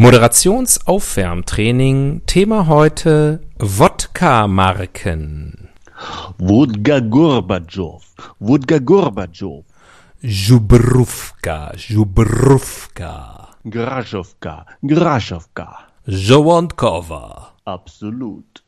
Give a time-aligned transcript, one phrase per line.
[0.00, 2.20] Moderationsaufwärmtraining.
[2.26, 5.52] Thema heute Wodka-Marken.
[6.38, 8.02] Wodka Gorbatschow.
[8.40, 9.64] Wodka Gorbatschow.
[10.22, 13.46] Jubrówka, Jubrówka.
[13.64, 14.64] Graszowka.
[14.82, 15.78] Graszowka.
[16.08, 17.54] Żołądkowa.
[17.64, 18.62] Absolut.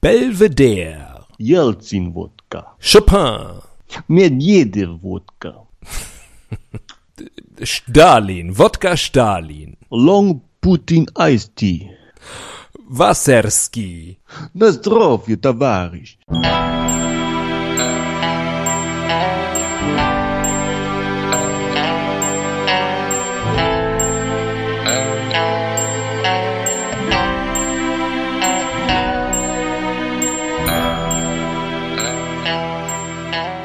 [0.00, 1.14] Belvedere.
[1.38, 2.64] Jelzin Wodka.
[2.92, 3.60] Chopin.
[4.08, 5.52] Medvedev Wodka.
[7.63, 8.53] Stalin.
[8.53, 9.77] Wodka Stalin.
[9.91, 11.91] Long Putin Iced Tea.
[12.89, 14.17] Wasserski.
[14.53, 16.17] На здоровье, товарищ.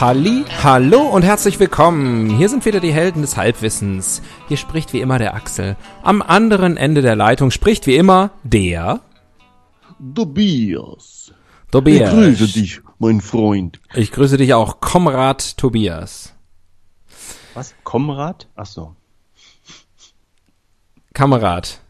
[0.00, 2.30] Halli, hallo und herzlich willkommen.
[2.30, 4.22] Hier sind wieder die Helden des Halbwissens.
[4.48, 5.76] Hier spricht wie immer der Axel.
[6.02, 9.00] Am anderen Ende der Leitung spricht wie immer der
[10.14, 11.34] Tobias.
[11.66, 12.14] Ich Tobias.
[12.14, 13.78] grüße dich, mein Freund.
[13.92, 16.32] Ich grüße dich auch, Komrad Tobias.
[17.52, 17.74] Was?
[17.84, 18.48] Komrad?
[18.56, 18.96] Ach so.
[21.12, 21.82] Kamerad.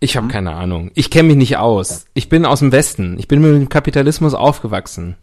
[0.00, 0.90] Ich habe keine Ahnung.
[0.96, 2.06] Ich kenne mich nicht aus.
[2.14, 3.20] Ich bin aus dem Westen.
[3.20, 5.16] Ich bin mit dem Kapitalismus aufgewachsen.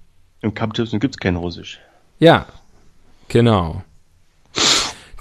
[0.45, 1.79] Im Kapitalismus gibt's kein Russisch.
[2.19, 2.45] Ja,
[3.29, 3.83] genau.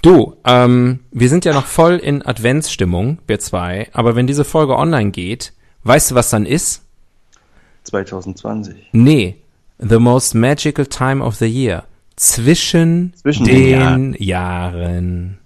[0.03, 3.89] Du, ähm, wir sind ja noch voll in Adventsstimmung, wir zwei.
[3.91, 6.83] Aber wenn diese Folge online geht, weißt du, was dann ist?
[7.85, 8.75] 2020.
[8.91, 9.37] Nee,
[9.79, 11.85] the most magical time of the year.
[12.15, 15.39] Zwischen, Zwischen den, den Jahren.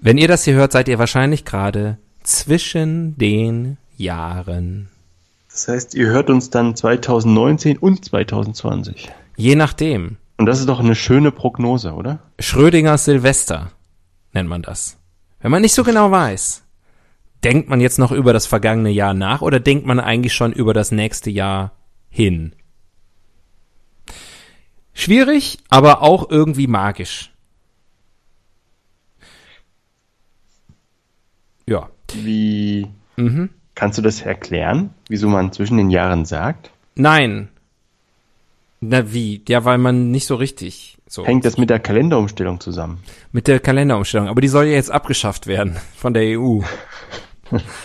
[0.00, 4.88] Wenn ihr das hier hört, seid ihr wahrscheinlich gerade zwischen den Jahren.
[5.52, 9.12] Das heißt, ihr hört uns dann 2019 und 2020.
[9.36, 10.16] Je nachdem.
[10.38, 12.20] Und das ist doch eine schöne Prognose, oder?
[12.40, 13.70] Schrödingers Silvester
[14.32, 14.98] nennt man das.
[15.40, 16.62] Wenn man nicht so genau weiß,
[17.44, 20.72] denkt man jetzt noch über das vergangene Jahr nach oder denkt man eigentlich schon über
[20.72, 21.72] das nächste Jahr
[22.08, 22.54] hin?
[24.94, 27.30] Schwierig, aber auch irgendwie magisch.
[31.66, 31.90] Ja.
[32.14, 33.50] Wie Mhm.
[33.74, 36.70] Kannst du das erklären, wieso man zwischen den Jahren sagt?
[36.94, 37.48] Nein.
[38.80, 39.42] Na wie?
[39.48, 43.02] Ja, weil man nicht so richtig so Hängt das mit der Kalenderumstellung zusammen?
[43.32, 44.28] mit der Kalenderumstellung.
[44.28, 46.60] Aber die soll ja jetzt abgeschafft werden von der EU.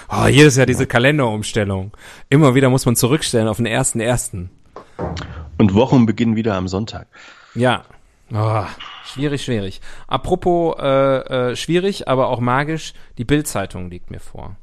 [0.09, 1.91] Oh, jedes Jahr diese Kalenderumstellung.
[2.29, 4.49] Immer wieder muss man zurückstellen auf den ersten ersten.
[5.57, 7.07] Und Wochen beginnen wieder am Sonntag.
[7.53, 7.83] Ja.
[8.33, 8.63] Oh,
[9.03, 9.81] schwierig, schwierig.
[10.07, 14.55] Apropos äh, äh, schwierig, aber auch magisch, die Bild-Zeitung liegt mir vor.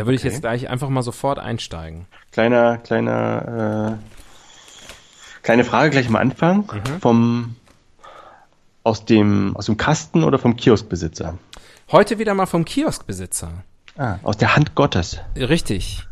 [0.00, 0.30] Da würde ich Okay.
[0.32, 2.06] jetzt gleich einfach mal sofort einsteigen.
[2.32, 6.64] Kleiner, kleiner, äh, kleine Frage gleich am Anfang.
[7.02, 7.54] Vom,
[8.82, 11.36] aus dem, aus dem Kasten oder vom Kioskbesitzer?
[11.92, 13.50] Heute wieder mal vom Kioskbesitzer.
[13.98, 15.20] Ah, aus der Hand Gottes.
[15.36, 16.06] Richtig.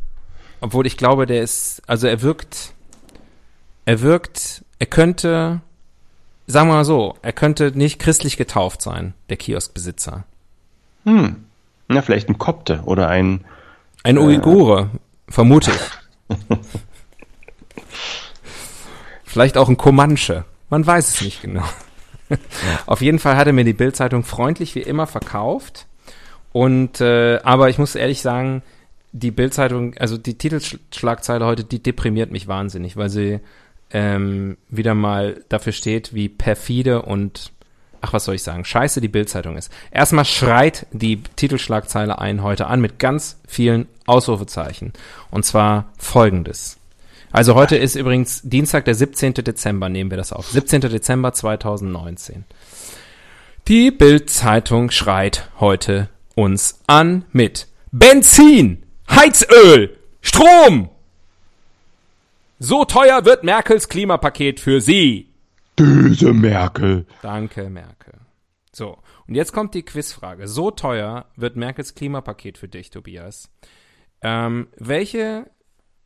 [0.61, 2.75] Obwohl ich glaube, der ist, also er wirkt,
[3.87, 5.63] er wirkt, er könnte,
[6.47, 10.25] sagen wir mal so, er könnte nicht christlich getauft sein, der Kioskbesitzer.
[11.07, 11.47] Hm.
[11.89, 13.47] Na, vielleicht ein Kopte oder ein,
[14.09, 14.89] Ein Uigure,
[15.29, 16.39] vermute ich.
[19.25, 20.47] Vielleicht auch ein Comanche.
[20.71, 21.65] Man weiß es nicht genau.
[22.87, 25.87] Auf jeden Fall hat er mir die Bildzeitung freundlich wie immer verkauft.
[26.55, 28.63] Und äh, aber ich muss ehrlich sagen,
[29.13, 33.41] die Bildzeitung, also die Titelschlagzeile heute, die deprimiert mich wahnsinnig, weil sie
[33.91, 37.53] ähm, wieder mal dafür steht, wie perfide und
[38.01, 39.73] ach was soll ich sagen, scheiße die Bildzeitung ist.
[39.91, 44.93] Erstmal schreit die Titelschlagzeile ein heute an mit ganz vielen Ausrufezeichen.
[45.31, 46.79] Und zwar folgendes.
[47.31, 49.35] Also heute ist übrigens Dienstag, der 17.
[49.35, 50.49] Dezember, nehmen wir das auf.
[50.49, 50.81] 17.
[50.83, 52.45] Dezember 2019.
[53.69, 60.89] Die Bild-Zeitung schreit heute uns an mit Benzin, Heizöl, Strom.
[62.59, 65.29] So teuer wird Merkels Klimapaket für Sie.
[65.79, 67.07] Böse Merkel.
[67.23, 68.15] Danke, Merkel.
[68.73, 70.47] So, und jetzt kommt die Quizfrage.
[70.47, 73.51] So teuer wird Merkels Klimapaket für dich, Tobias.
[74.21, 75.51] Ähm, welche,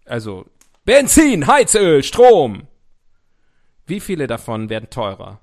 [0.05, 0.47] also
[0.85, 2.67] Benzin, Heizöl, Strom.
[3.87, 5.41] Wie viele davon werden teurer?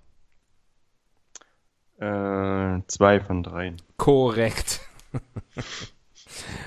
[1.97, 3.77] Äh, zwei von dreien.
[3.97, 4.81] Korrekt.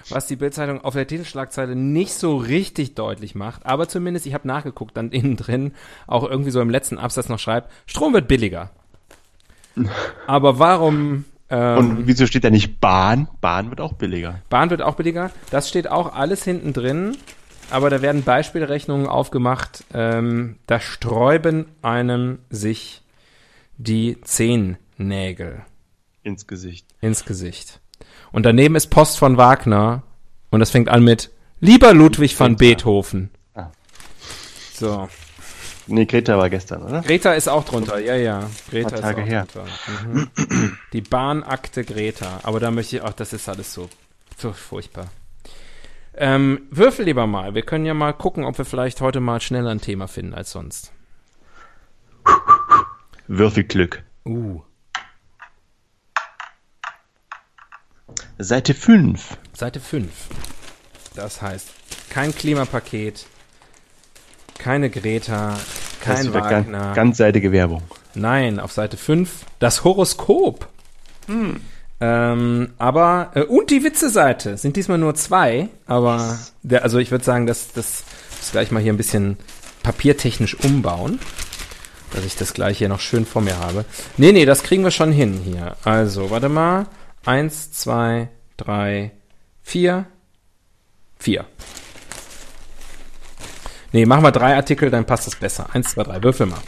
[0.09, 4.49] Was die Bildzeitung auf der Titelschlagzeile nicht so richtig deutlich macht, aber zumindest, ich habe
[4.49, 5.73] nachgeguckt, dann innen drin
[6.07, 8.71] auch irgendwie so im letzten Absatz noch schreibt, Strom wird billiger.
[10.27, 13.29] Aber warum ähm, Und wieso steht da nicht Bahn?
[13.43, 14.41] Bahn wird auch billiger.
[14.49, 15.31] Bahn wird auch billiger.
[15.51, 17.17] Das steht auch alles hinten drin.
[17.71, 19.85] Aber da werden Beispielrechnungen aufgemacht.
[19.93, 23.03] Ähm, da sträuben einem sich
[23.77, 25.63] die Zehennägel.
[26.23, 26.87] Ins Gesicht.
[27.03, 27.81] Ins Gesicht.
[28.33, 30.03] Und daneben ist Post von Wagner.
[30.51, 31.31] Und das fängt an mit
[31.61, 33.31] Lieber Ludwig van Beethoven.
[33.55, 33.71] Ah.
[34.75, 35.09] So.
[35.87, 37.03] Nee, Greta war gestern, oder?
[37.03, 38.49] Greta ist auch drunter, ja, ja.
[38.71, 39.47] Greta ist auch her.
[39.53, 39.71] drunter.
[40.07, 40.29] Mhm.
[40.93, 42.41] Die Bahnakte Greta.
[42.43, 43.89] Aber da möchte ich, ach, das ist alles so,
[44.39, 45.09] so furchtbar.
[46.15, 47.55] Ähm, würfel lieber mal.
[47.55, 50.53] Wir können ja mal gucken, ob wir vielleicht heute mal schneller ein Thema finden als
[50.53, 50.93] sonst.
[53.27, 54.03] Würfelglück.
[54.25, 54.63] Uh.
[58.39, 59.37] Seite 5.
[59.53, 60.11] Seite 5.
[61.15, 61.69] Das heißt,
[62.11, 63.27] kein Klimapaket,
[64.59, 65.59] keine Greta,
[66.01, 66.79] kein Wagner.
[66.79, 67.83] Ganz, ganzseitige Werbung.
[68.15, 70.69] Nein, auf Seite 5 das Horoskop.
[71.27, 71.61] Hm.
[72.01, 77.25] Ähm, aber, äh, und die Witze-Seite sind diesmal nur zwei, aber, der, also ich würde
[77.25, 78.05] sagen, dass das
[78.43, 79.37] muss gleich mal hier ein bisschen
[79.85, 81.21] papiertechnisch umbauen,
[82.13, 83.85] dass ich das gleich hier noch schön vor mir habe.
[84.17, 85.77] Nee, nee, das kriegen wir schon hin hier.
[85.85, 86.87] Also, warte mal.
[87.25, 89.13] Eins, zwei, drei,
[89.63, 90.07] vier,
[91.19, 91.45] vier.
[93.93, 95.69] Nee, machen wir drei Artikel, dann passt das besser.
[95.73, 96.61] Eins, zwei, drei, würfel mal.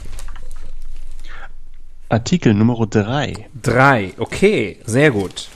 [2.09, 3.49] Artikel Nummer drei.
[3.61, 5.49] Drei, okay, sehr gut.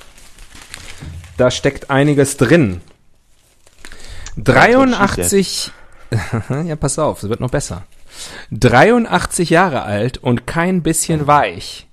[1.37, 2.81] Da steckt einiges drin.
[4.37, 5.71] 83,
[6.65, 7.85] ja, pass auf, es wird noch besser.
[8.51, 11.87] 83 Jahre alt und kein bisschen weich.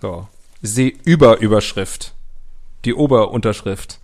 [0.00, 0.28] So,
[0.60, 2.12] sie Überüberschrift.
[2.84, 4.00] Die Oberunterschrift.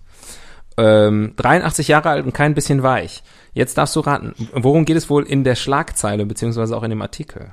[0.77, 3.23] Ähm, 83 Jahre alt und kein bisschen weich.
[3.53, 7.03] Jetzt darfst du raten, worum geht es wohl in der Schlagzeile, beziehungsweise auch in dem
[7.03, 7.53] Artikel?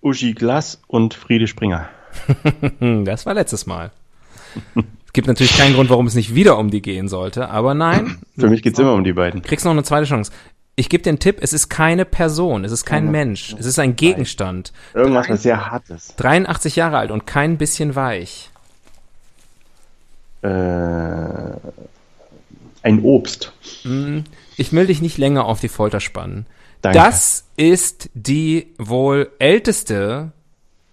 [0.00, 1.88] Uschi Glass und Friede Springer.
[3.04, 3.92] das war letztes Mal.
[5.06, 8.18] Es gibt natürlich keinen Grund, warum es nicht wieder um die gehen sollte, aber nein.
[8.38, 9.42] Für mich geht es immer um die beiden.
[9.42, 10.32] Kriegst noch eine zweite Chance.
[10.76, 13.10] Ich gebe dir einen Tipp, es ist keine Person, es ist kein keine.
[13.10, 14.72] Mensch, es ist ein Gegenstand.
[14.94, 16.14] Irgendwas, was sehr hart ist.
[16.16, 18.50] 83 Jahre alt und kein bisschen weich.
[20.42, 20.48] Äh,
[22.82, 23.52] ein Obst.
[23.84, 24.20] Mm,
[24.56, 26.46] ich will dich nicht länger auf die Folter spannen.
[26.82, 26.98] Danke.
[26.98, 30.32] Das ist die wohl älteste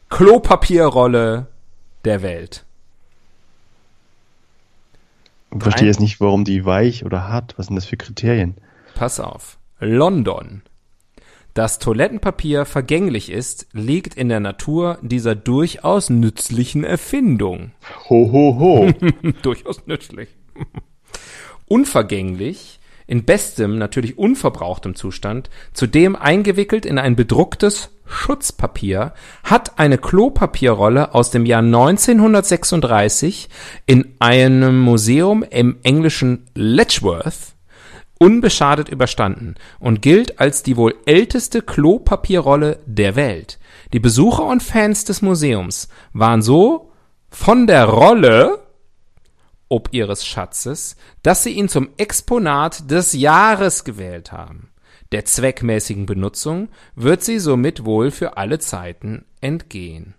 [0.09, 1.47] Klopapierrolle
[2.03, 2.65] der Welt.
[5.55, 7.53] Ich verstehe jetzt nicht, warum die weich oder hart.
[7.57, 8.55] Was sind das für Kriterien?
[8.95, 9.57] Pass auf.
[9.79, 10.61] London.
[11.57, 17.71] Dass Toilettenpapier vergänglich ist, liegt in der Natur dieser durchaus nützlichen Erfindung.
[18.11, 18.91] Ho, ho, ho.
[19.41, 20.29] durchaus nützlich.
[21.65, 31.15] Unvergänglich in bestem, natürlich unverbrauchtem Zustand, zudem eingewickelt in ein bedrucktes Schutzpapier, hat eine Klopapierrolle
[31.15, 33.49] aus dem Jahr 1936
[33.87, 37.56] in einem Museum im englischen Letchworth
[38.19, 43.59] unbeschadet überstanden und gilt als die wohl älteste Klopapierrolle der Welt.
[43.93, 46.91] Die Besucher und Fans des Museums waren so
[47.29, 48.67] von der Rolle
[49.69, 54.69] ob ihres Schatzes, dass sie ihn zum Exponat des Jahres gewählt haben.
[55.11, 60.15] Der zweckmäßigen Benutzung wird sie somit wohl für alle Zeiten entgehen.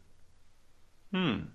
[1.12, 1.48] Hm.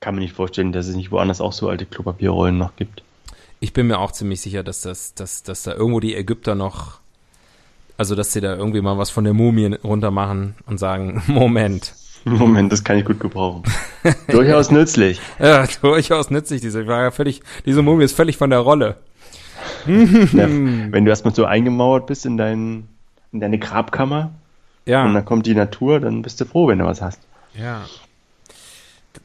[0.00, 3.02] Kann mir nicht vorstellen, dass es nicht woanders auch so alte Klopapierrollen noch gibt.
[3.60, 7.00] Ich bin mir auch ziemlich sicher, dass das, dass, dass da irgendwo die Ägypter noch,
[7.96, 11.94] also dass sie da irgendwie mal was von der Mumie runter machen und sagen, Moment,
[12.24, 13.62] Moment, das kann ich gut gebrauchen.
[14.28, 15.20] durchaus nützlich.
[15.38, 16.60] Ja, durchaus nützlich.
[16.60, 18.96] Diese, war ja völlig, diese Mumie ist völlig von der Rolle.
[19.86, 22.88] ja, wenn du erstmal so eingemauert bist in, dein,
[23.32, 24.32] in deine Grabkammer
[24.86, 25.04] ja.
[25.04, 27.20] und dann kommt die Natur, dann bist du froh, wenn du was hast.
[27.54, 27.86] Ja.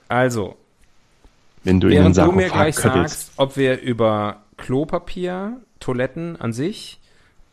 [0.08, 0.56] Also,
[1.64, 7.00] wenn du während du mir gleich sagst, ob wir über Klopapier, Toiletten an sich,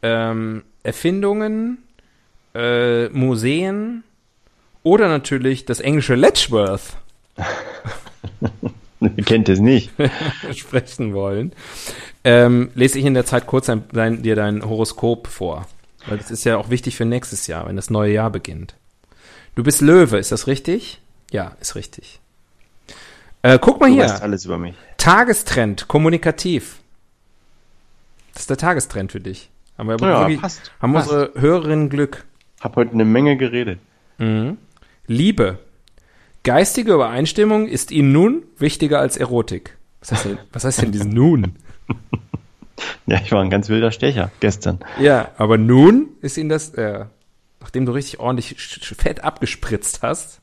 [0.02, 1.79] ähm, Erfindungen,
[2.55, 4.05] äh, Museen,
[4.83, 6.97] oder natürlich das englische Letchworth.
[9.25, 9.90] kennt es nicht.
[10.55, 11.52] sprechen wollen.
[12.25, 15.67] Ähm, lese ich in der Zeit kurz ein, dein, dir dein Horoskop vor.
[16.07, 18.75] Weil das ist ja auch wichtig für nächstes Jahr, wenn das neue Jahr beginnt.
[19.55, 21.00] Du bist Löwe, ist das richtig?
[21.31, 22.20] Ja, ist richtig.
[23.43, 24.05] Äh, guck mal du hier.
[24.05, 24.75] Weißt alles über mich.
[24.97, 26.81] Tagestrend, kommunikativ.
[28.33, 29.51] Das ist der Tagestrend für dich.
[29.79, 31.11] Haben wir ja, passt, haben passt.
[31.11, 32.25] unsere Hörerinnen Glück.
[32.61, 33.81] Hab heute eine Menge geredet.
[34.19, 34.59] Mhm.
[35.07, 35.59] Liebe.
[36.43, 39.77] Geistige Übereinstimmung ist Ihnen nun wichtiger als Erotik.
[40.01, 41.57] Was heißt denn, was heißt denn diesen nun?
[43.07, 44.81] Ja, ich war ein ganz wilder Stecher gestern.
[45.01, 47.07] Ja, aber nun ist Ihnen das, äh,
[47.61, 50.40] nachdem du richtig ordentlich fett abgespritzt hast,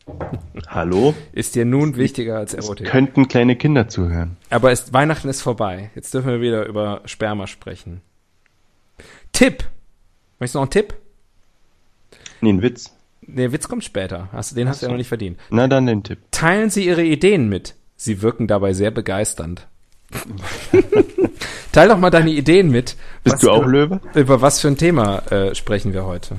[0.67, 1.13] Hallo?
[1.33, 2.87] ist dir nun wichtiger als Es Erotik.
[2.87, 4.37] könnten kleine Kinder zuhören.
[4.49, 5.89] Aber ist, Weihnachten ist vorbei.
[5.95, 8.01] Jetzt dürfen wir wieder über Sperma sprechen.
[9.33, 9.63] Tipp.
[10.39, 10.93] Möchtest du noch einen Tipp?
[12.41, 12.93] Nee, ein Witz.
[13.21, 14.29] Der Witz kommt später.
[14.31, 15.39] Hast, du- den hast du ja noch nicht verdient.
[15.49, 16.19] Na dann den Tipp.
[16.31, 17.75] Teilen Sie Ihre Ideen mit.
[17.95, 19.67] Sie wirken dabei sehr begeisternd.
[21.71, 22.95] Teil doch mal deine Ideen mit.
[23.23, 23.99] Bist Was- du auch Löwe?
[24.13, 26.37] Über was für ein Thema äh, sprechen wir heute?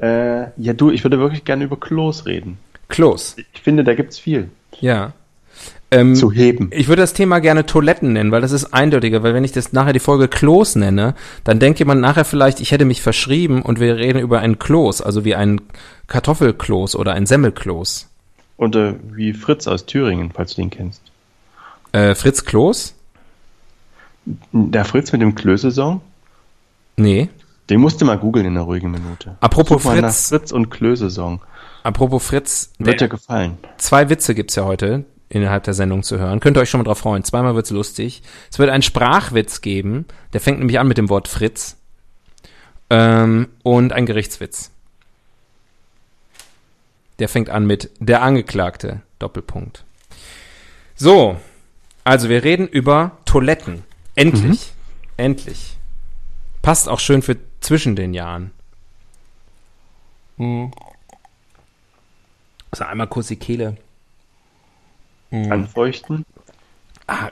[0.00, 2.58] Äh, ja, du, ich würde wirklich gerne über Klos reden.
[2.88, 3.36] Klos.
[3.54, 4.50] Ich finde, da gibt's viel
[4.80, 5.12] Ja.
[5.90, 6.70] Ähm, zu heben.
[6.72, 9.72] ich würde das Thema gerne Toiletten nennen, weil das ist eindeutiger, weil wenn ich das
[9.72, 13.78] nachher die Folge Klos nenne, dann denkt jemand nachher vielleicht, ich hätte mich verschrieben und
[13.78, 15.60] wir reden über ein Klos, also wie ein
[16.08, 18.08] Kartoffelklos oder ein Semmelklos.
[18.56, 21.00] Und äh, wie Fritz aus Thüringen, falls du den kennst.
[21.92, 22.94] Äh, Fritz Klos?
[24.52, 26.00] Der Fritz mit dem Klöße-Song,
[26.96, 27.28] Nee.
[27.70, 29.36] Den musst du mal googeln in einer ruhigen Minute.
[29.40, 30.28] Apropos Such nach Fritz.
[30.28, 31.42] Fritz und Klöße-Song.
[31.82, 33.58] Apropos Fritz, Wird dir der, gefallen.
[33.78, 36.40] zwei Witze gibt's ja heute innerhalb der Sendung zu hören.
[36.40, 37.24] Könnt ihr euch schon mal drauf freuen.
[37.24, 38.22] Zweimal wird's lustig.
[38.50, 41.76] Es wird einen Sprachwitz geben, der fängt nämlich an mit dem Wort Fritz.
[42.90, 44.70] Ähm, und ein Gerichtswitz.
[47.18, 49.02] Der fängt an mit der Angeklagte.
[49.18, 49.84] Doppelpunkt.
[50.94, 51.36] So,
[52.04, 53.82] also wir reden über Toiletten.
[54.14, 54.72] Endlich.
[55.16, 55.76] Endlich.
[56.62, 58.52] Passt auch schön für zwischen den Jahren.
[60.36, 60.70] Mhm.
[62.70, 63.76] Also einmal kurz die Kehle.
[65.32, 66.24] Anfeuchten,
[67.08, 67.30] Ah,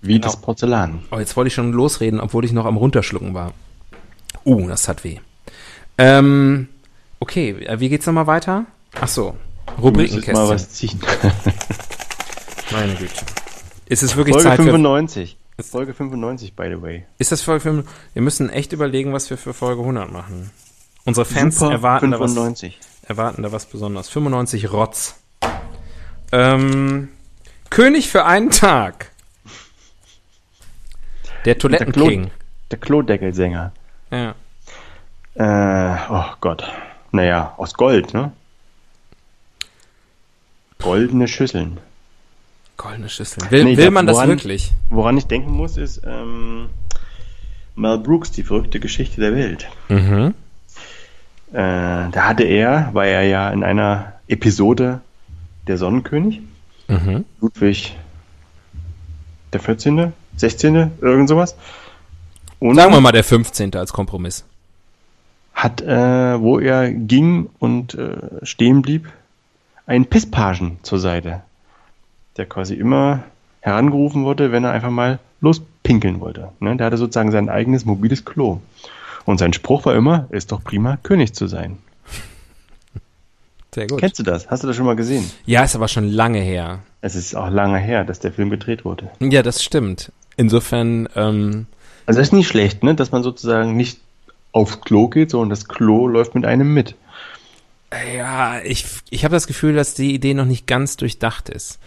[0.00, 0.26] wie Genau.
[0.26, 1.04] das Porzellan.
[1.10, 3.52] Oh, jetzt wollte ich schon losreden, obwohl ich noch am runterschlucken war.
[4.44, 5.18] Uh, das hat weh.
[5.98, 6.68] Ähm,
[7.20, 8.64] okay, äh, wie geht's nochmal weiter?
[9.00, 10.48] Ach so, müsstest mal Rubrikenkästchen.
[10.48, 11.00] was ziehen.
[12.72, 13.24] Meine Güte.
[13.86, 14.64] Ist es wirklich Folge Zeit für...
[14.64, 15.36] 95.
[15.60, 17.04] Folge 95, by the way.
[17.18, 17.88] Ist das Folge 5?
[18.14, 20.50] Wir müssen echt überlegen, was wir für Folge 100 machen.
[21.04, 22.78] Unsere Fans Super erwarten da, was, 95.
[23.06, 24.08] erwarten da was Besonderes.
[24.08, 25.16] 95 Rotz.
[26.30, 27.08] Ähm,
[27.70, 29.10] König für einen Tag.
[31.44, 32.26] Der Der, Klo
[32.70, 33.72] der Klodeckelsänger.
[34.10, 34.34] Ja.
[35.34, 36.64] Äh, oh Gott.
[37.10, 38.32] Naja, aus Gold, ne?
[40.78, 41.78] Goldene Schüsseln.
[42.82, 43.48] Goldene Schüssel.
[43.50, 44.72] Will, Nee, will da- man das woran- wirklich?
[44.90, 46.68] Woran ich denken muss, ist ähm,
[47.76, 49.68] Mel Brooks, die verrückte Geschichte der Welt.
[49.88, 50.34] Mhm.
[51.52, 55.00] Äh, da hatte er, war er ja in einer Episode
[55.66, 56.40] der Sonnenkönig,
[56.88, 57.24] Mhm.
[57.40, 57.96] Ludwig
[59.52, 61.56] der 14., 16., irgend sowas.
[62.58, 63.74] Und Sagen wir mal der 15.
[63.76, 64.44] als Kompromiss.
[65.54, 69.08] hat, äh, wo er ging und äh, stehen blieb,
[69.86, 71.42] einen Pisspagen zur Seite,
[72.36, 73.24] der quasi immer
[73.60, 76.48] herangerufen wurde, wenn er einfach mal lospinkeln wollte.
[76.60, 76.76] Ne?
[76.76, 78.60] Der hatte sozusagen sein eigenes mobiles Klo.
[79.24, 81.78] Und sein Spruch war immer, ist doch prima, König zu sein.
[83.74, 84.00] Sehr gut.
[84.00, 84.48] Kennst du das?
[84.50, 85.30] Hast du das schon mal gesehen?
[85.46, 86.80] Ja, ist aber schon lange her.
[87.00, 89.10] Es ist auch lange her, dass der Film gedreht wurde.
[89.20, 90.12] Ja, das stimmt.
[90.36, 91.66] Insofern, ähm,
[92.06, 92.94] Also ist nicht schlecht, ne?
[92.94, 94.00] dass man sozusagen nicht
[94.52, 96.96] aufs Klo geht, sondern das Klo läuft mit einem mit.
[98.14, 101.78] ja, ich, ich habe das Gefühl, dass die Idee noch nicht ganz durchdacht ist.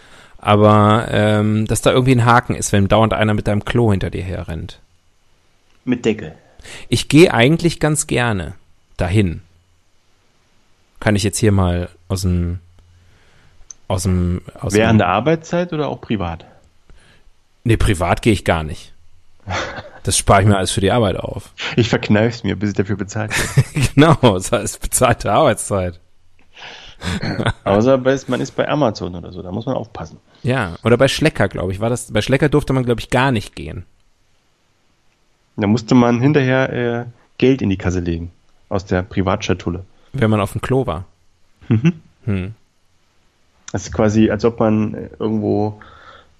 [0.46, 4.10] Aber ähm, dass da irgendwie ein Haken ist, wenn dauernd einer mit deinem Klo hinter
[4.10, 4.78] dir herrennt.
[5.84, 6.36] Mit Deckel.
[6.88, 8.54] Ich gehe eigentlich ganz gerne
[8.96, 9.42] dahin.
[11.00, 12.60] Kann ich jetzt hier mal aus dem
[13.88, 16.44] aus dem aus Während der Arbeitszeit oder auch privat?
[17.64, 18.92] Nee, privat gehe ich gar nicht.
[20.04, 21.50] Das spare ich mir alles für die Arbeit auf.
[21.74, 23.88] Ich verkneif's mir, bis ich dafür bezahlt werde.
[23.96, 25.98] genau, das heißt bezahlte Arbeitszeit.
[27.64, 30.18] Außer bei, man ist bei Amazon oder so, da muss man aufpassen.
[30.42, 32.12] Ja, oder bei Schlecker, glaube ich, war das.
[32.12, 33.84] Bei Schlecker durfte man, glaube ich, gar nicht gehen.
[35.56, 37.04] Da musste man hinterher äh,
[37.38, 38.30] Geld in die Kasse legen.
[38.68, 39.84] Aus der Privatschatulle.
[40.12, 41.04] Wenn man auf dem Klo war.
[41.68, 42.54] Hm.
[43.72, 45.80] Das ist quasi, als ob man äh, irgendwo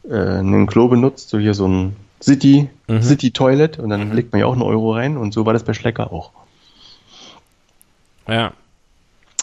[0.08, 3.02] äh, einen Klo benutzt, so hier so ein City, Mhm.
[3.02, 5.64] City Toilet und dann legt man ja auch einen Euro rein und so war das
[5.64, 6.30] bei Schlecker auch.
[8.28, 8.52] Ja.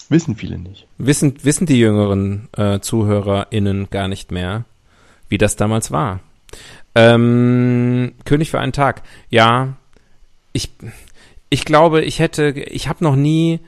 [0.10, 0.86] Wissen viele nicht.
[0.98, 4.66] Wissen, wissen die jüngeren äh, ZuhörerInnen gar nicht mehr,
[5.30, 6.20] wie das damals war.
[6.96, 9.02] Ähm, König für einen Tag.
[9.30, 9.74] Ja,
[10.52, 10.70] ich,
[11.50, 13.60] ich glaube, ich hätte, ich habe noch nie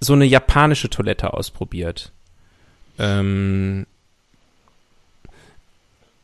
[0.00, 2.12] so eine japanische Toilette ausprobiert.
[2.98, 3.86] Ähm,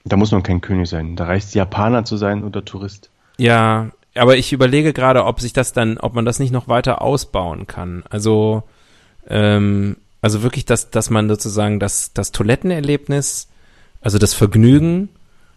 [0.04, 1.16] Da muss man kein König sein.
[1.16, 3.08] Da reicht es Japaner zu sein oder Tourist.
[3.38, 7.00] Ja, aber ich überlege gerade, ob sich das dann, ob man das nicht noch weiter
[7.02, 8.02] ausbauen kann.
[8.10, 8.64] Also,
[9.28, 13.48] ähm, Also wirklich, dass, dass man sozusagen das, das Toilettenerlebnis,
[14.00, 15.10] also das Vergnügen,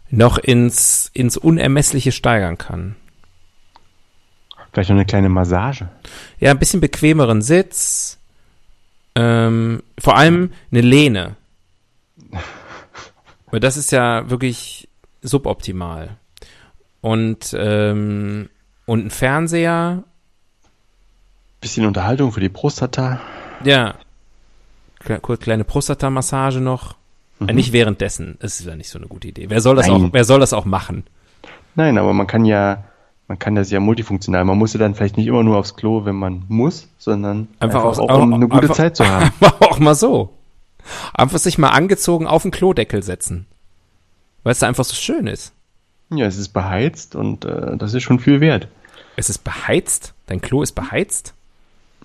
[0.09, 2.95] noch ins, ins Unermessliche steigern kann.
[4.71, 5.89] Vielleicht noch eine kleine Massage.
[6.39, 8.17] Ja, ein bisschen bequemeren Sitz.
[9.15, 11.35] Ähm, vor allem eine Lehne.
[13.51, 14.87] Weil das ist ja wirklich
[15.21, 16.17] suboptimal.
[17.01, 18.49] Und, ähm,
[18.85, 20.03] und ein Fernseher.
[21.59, 23.19] Bisschen Unterhaltung für die Prostata.
[23.65, 23.95] Ja.
[25.21, 26.95] Kurz kleine Prostata-Massage noch.
[27.45, 28.37] Äh, nicht währenddessen.
[28.39, 29.49] Das ist ja nicht so eine gute Idee.
[29.49, 30.05] Wer soll das Nein.
[30.05, 31.03] auch, wer soll das auch machen?
[31.75, 32.83] Nein, aber man kann ja,
[33.27, 34.45] man kann das ja multifunktional.
[34.45, 37.79] Man muss ja dann vielleicht nicht immer nur aufs Klo, wenn man muss, sondern Einfach
[37.79, 39.31] einfach, aus- auch, um eine gute einfach- Zeit zu haben.
[39.59, 40.33] Auch mal so.
[41.13, 43.45] Einfach sich mal angezogen auf den Klodeckel setzen.
[44.43, 45.53] Weil es da einfach so schön ist.
[46.09, 48.67] Ja, es ist beheizt und äh, das ist schon viel wert.
[49.15, 50.13] Es ist beheizt.
[50.27, 51.33] Dein Klo ist beheizt?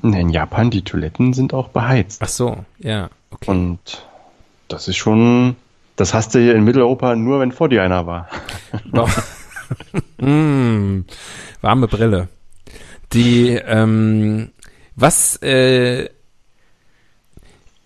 [0.03, 2.23] In Japan, die Toiletten sind auch beheizt.
[2.23, 3.51] Ach so, ja, okay.
[3.51, 4.07] Und
[4.69, 5.57] das ist schon,
[5.97, 8.29] das hast du hier in Mitteleuropa nur, wenn vor dir einer war.
[10.19, 11.01] Mm,
[11.61, 12.29] warme Brille.
[13.13, 14.51] Die, ähm,
[14.95, 16.09] was, äh,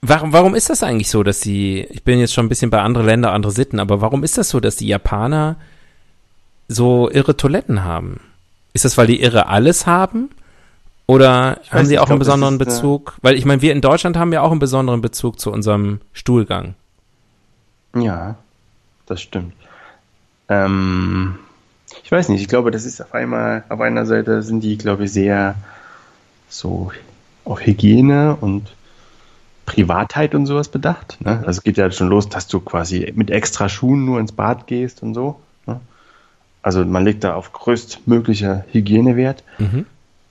[0.03, 2.83] warum, warum ist das eigentlich so, dass die, ich bin jetzt schon ein bisschen bei
[2.83, 5.57] andere Länder, andere Sitten, aber warum ist das so, dass die Japaner
[6.69, 8.21] so irre Toiletten haben?
[8.73, 10.31] Ist das, weil die irre alles haben?
[11.11, 13.17] Oder haben weiß sie auch ich glaub, einen besonderen ist, äh, Bezug?
[13.23, 16.75] Weil ich meine, wir in Deutschland haben ja auch einen besonderen Bezug zu unserem Stuhlgang.
[17.95, 18.37] Ja,
[19.07, 19.55] das stimmt.
[20.49, 21.39] Ähm,
[22.05, 25.05] ich weiß nicht, ich glaube, das ist auf einmal, auf einer Seite sind die, glaube
[25.05, 25.57] ich, sehr
[26.49, 26.93] so
[27.45, 28.73] auf Hygiene und
[29.67, 31.19] Privatheit und sowas bedacht.
[31.21, 31.39] Ne?
[31.39, 34.67] Also es geht ja schon los, dass du quasi mit extra Schuhen nur ins Bad
[34.67, 35.41] gehst und so.
[35.67, 35.81] Ne?
[36.63, 39.43] Also man legt da auf größtmögliche Hygienewert.
[39.59, 39.87] Mhm.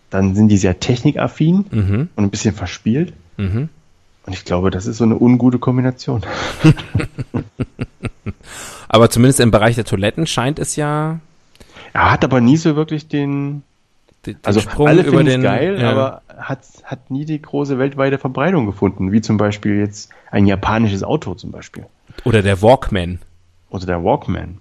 [0.09, 2.09] Dann sind die sehr technikaffin Mhm.
[2.15, 3.13] und ein bisschen verspielt.
[3.37, 3.69] Mhm.
[4.25, 6.21] Und ich glaube, das ist so eine ungute Kombination.
[8.87, 11.19] Aber zumindest im Bereich der Toiletten scheint es ja
[11.93, 13.63] Er hat aber nie so wirklich den,
[14.25, 15.91] den den also Sprung alle finden es geil, ja.
[15.91, 21.03] aber hat, hat nie die große weltweite Verbreitung gefunden, wie zum Beispiel jetzt ein japanisches
[21.03, 21.85] Auto zum Beispiel.
[22.25, 23.19] oder der Walkman.
[23.69, 24.57] Oder der Walkman.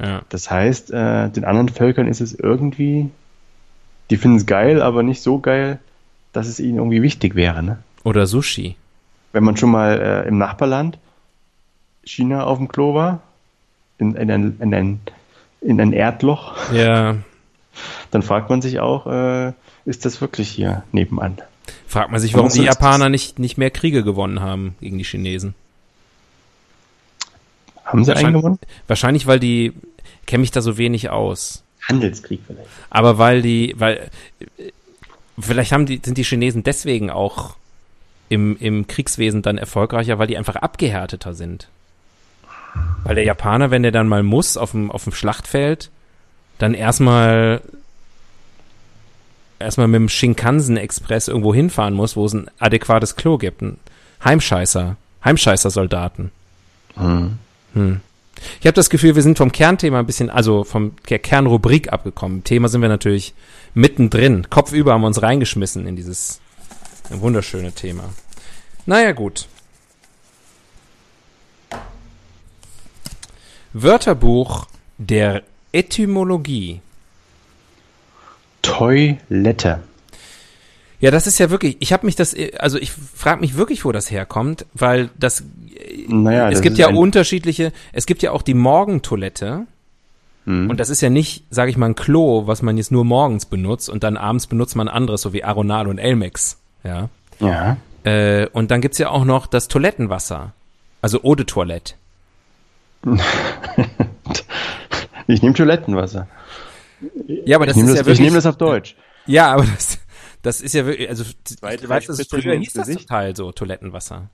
[0.00, 0.22] Ja.
[0.28, 3.10] Das heißt, äh, den anderen Völkern ist es irgendwie,
[4.12, 5.78] die finden es geil, aber nicht so geil,
[6.34, 7.62] dass es ihnen irgendwie wichtig wäre.
[7.62, 7.78] Ne?
[8.04, 8.76] Oder Sushi.
[9.32, 10.98] Wenn man schon mal äh, im Nachbarland
[12.04, 13.22] China auf dem Klo war,
[13.96, 15.00] in, in, ein, in, ein,
[15.62, 17.16] in ein Erdloch, Ja.
[18.10, 19.54] dann fragt man sich auch, äh,
[19.86, 21.38] ist das wirklich hier nebenan?
[21.86, 22.64] Fragt man sich, warum die?
[22.64, 25.54] Japaner nicht, nicht mehr Kriege gewonnen haben gegen die Chinesen.
[27.82, 28.58] Haben sie einen gewonnen?
[28.88, 29.72] Wahrscheinlich, weil die,
[30.26, 31.62] kenne mich da so wenig aus.
[31.88, 32.68] Handelskrieg vielleicht.
[32.90, 34.10] Aber weil die, weil,
[35.38, 37.56] vielleicht haben die, sind die Chinesen deswegen auch
[38.28, 41.68] im, im Kriegswesen dann erfolgreicher, weil die einfach abgehärteter sind.
[43.04, 45.90] Weil der Japaner, wenn der dann mal muss auf dem, auf dem Schlachtfeld,
[46.58, 47.60] dann erstmal
[49.58, 53.62] erstmal mit dem Shinkansen-Express irgendwo hinfahren muss, wo es ein adäquates Klo gibt.
[53.62, 53.78] Ein
[54.24, 56.30] Heimscheißer, Heimscheißer-Soldaten.
[56.94, 57.38] Hm.
[57.74, 58.00] Hm.
[58.60, 62.44] Ich habe das Gefühl, wir sind vom Kernthema ein bisschen, also vom der Kernrubrik abgekommen.
[62.44, 63.34] Thema sind wir natürlich
[63.74, 64.48] mittendrin.
[64.50, 66.40] Kopfüber haben wir uns reingeschmissen in dieses
[67.10, 68.04] wunderschöne Thema.
[68.86, 69.46] Naja, gut.
[73.72, 74.66] Wörterbuch
[74.98, 76.80] der Etymologie.
[78.60, 79.82] Toilette.
[81.00, 83.90] Ja, das ist ja wirklich, ich habe mich das, also ich frage mich wirklich, wo
[83.90, 85.42] das herkommt, weil das,
[86.08, 89.66] Naja, es gibt ja unterschiedliche, es gibt ja auch die Morgentoilette
[90.44, 90.68] Hm.
[90.70, 93.46] und das ist ja nicht, sage ich mal, ein Klo, was man jetzt nur morgens
[93.46, 97.08] benutzt und dann abends benutzt man anderes, so wie Aronal und Elmex, ja.
[97.38, 97.76] Ja.
[98.02, 100.52] Äh, und dann gibt's ja auch noch das Toilettenwasser,
[101.00, 101.94] also Eau de Toilette.
[105.28, 106.26] Ich nehme Toilettenwasser.
[107.44, 108.96] Ja, aber das ich ist das, ja ich wirklich, nehme das auf Deutsch.
[109.26, 109.98] ja, aber das,
[110.42, 113.08] das ist ja wirklich, also, du weißt, das Spritze früher hieß das Gesicht.
[113.08, 114.30] Teil so, Toilettenwasser.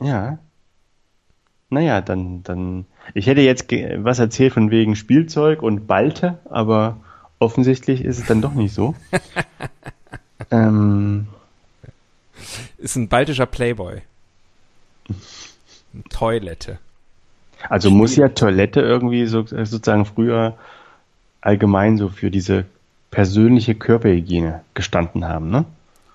[0.00, 0.38] Ja.
[1.68, 2.86] Naja, dann, dann.
[3.14, 6.98] Ich hätte jetzt was erzählt von wegen Spielzeug und Balte, aber
[7.38, 8.94] offensichtlich ist es dann doch nicht so.
[10.50, 11.26] ähm,
[12.78, 14.02] Ist ein baltischer Playboy.
[16.10, 16.78] Toilette.
[17.68, 20.56] also muss ja Toilette irgendwie so, sozusagen früher
[21.40, 22.64] allgemein so für diese
[23.10, 25.64] persönliche Körperhygiene gestanden haben, ne?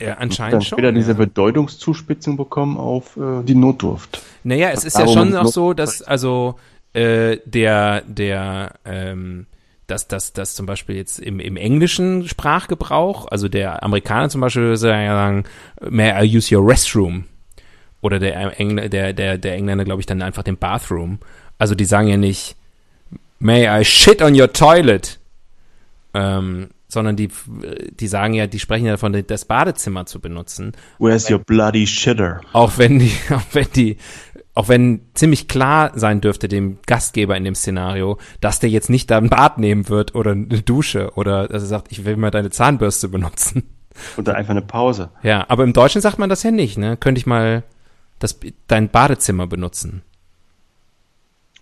[0.02, 0.78] Ja, Dann anscheinend schon.
[0.78, 1.18] später diese ja.
[1.18, 4.22] Bedeutungszuspitzung bekommen auf äh, die Notdurft.
[4.44, 6.56] Naja, es ist ja schon noch so, dass also
[6.94, 9.46] äh, der der ähm,
[9.88, 14.76] dass dass dass zum Beispiel jetzt im im englischen Sprachgebrauch, also der Amerikaner zum Beispiel
[14.78, 15.44] sagen,
[15.82, 17.26] may I use your restroom?
[18.02, 21.20] Oder der, Engl der, der, der Engländer, glaube ich, dann einfach den Bathroom.
[21.60, 22.56] Also die sagen ja nicht,
[23.38, 25.20] may I shit on your toilet?
[26.14, 27.30] Ähm, sondern die,
[27.92, 30.74] die sagen ja, die sprechen ja davon, das Badezimmer zu benutzen.
[31.00, 32.42] Where's your bloody shitter?
[32.52, 33.98] Auch wenn die, auch wenn die,
[34.56, 39.10] auch wenn ziemlich klar sein dürfte dem Gastgeber in dem Szenario, dass der jetzt nicht
[39.10, 42.32] da ein Bad nehmen wird oder eine Dusche oder dass er sagt, ich will mal
[42.32, 43.64] deine Zahnbürste benutzen.
[44.18, 45.12] Oder einfach eine Pause.
[45.24, 46.98] Ja, aber im Deutschen sagt man das ja nicht, ne?
[46.98, 47.64] Könnte ich mal
[48.20, 50.02] das, dein Badezimmer benutzen?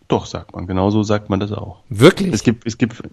[0.08, 0.66] Doch, sagt man.
[0.66, 1.84] Genauso sagt man das auch.
[1.90, 2.34] Wirklich?
[2.34, 3.04] Es gibt, es gibt,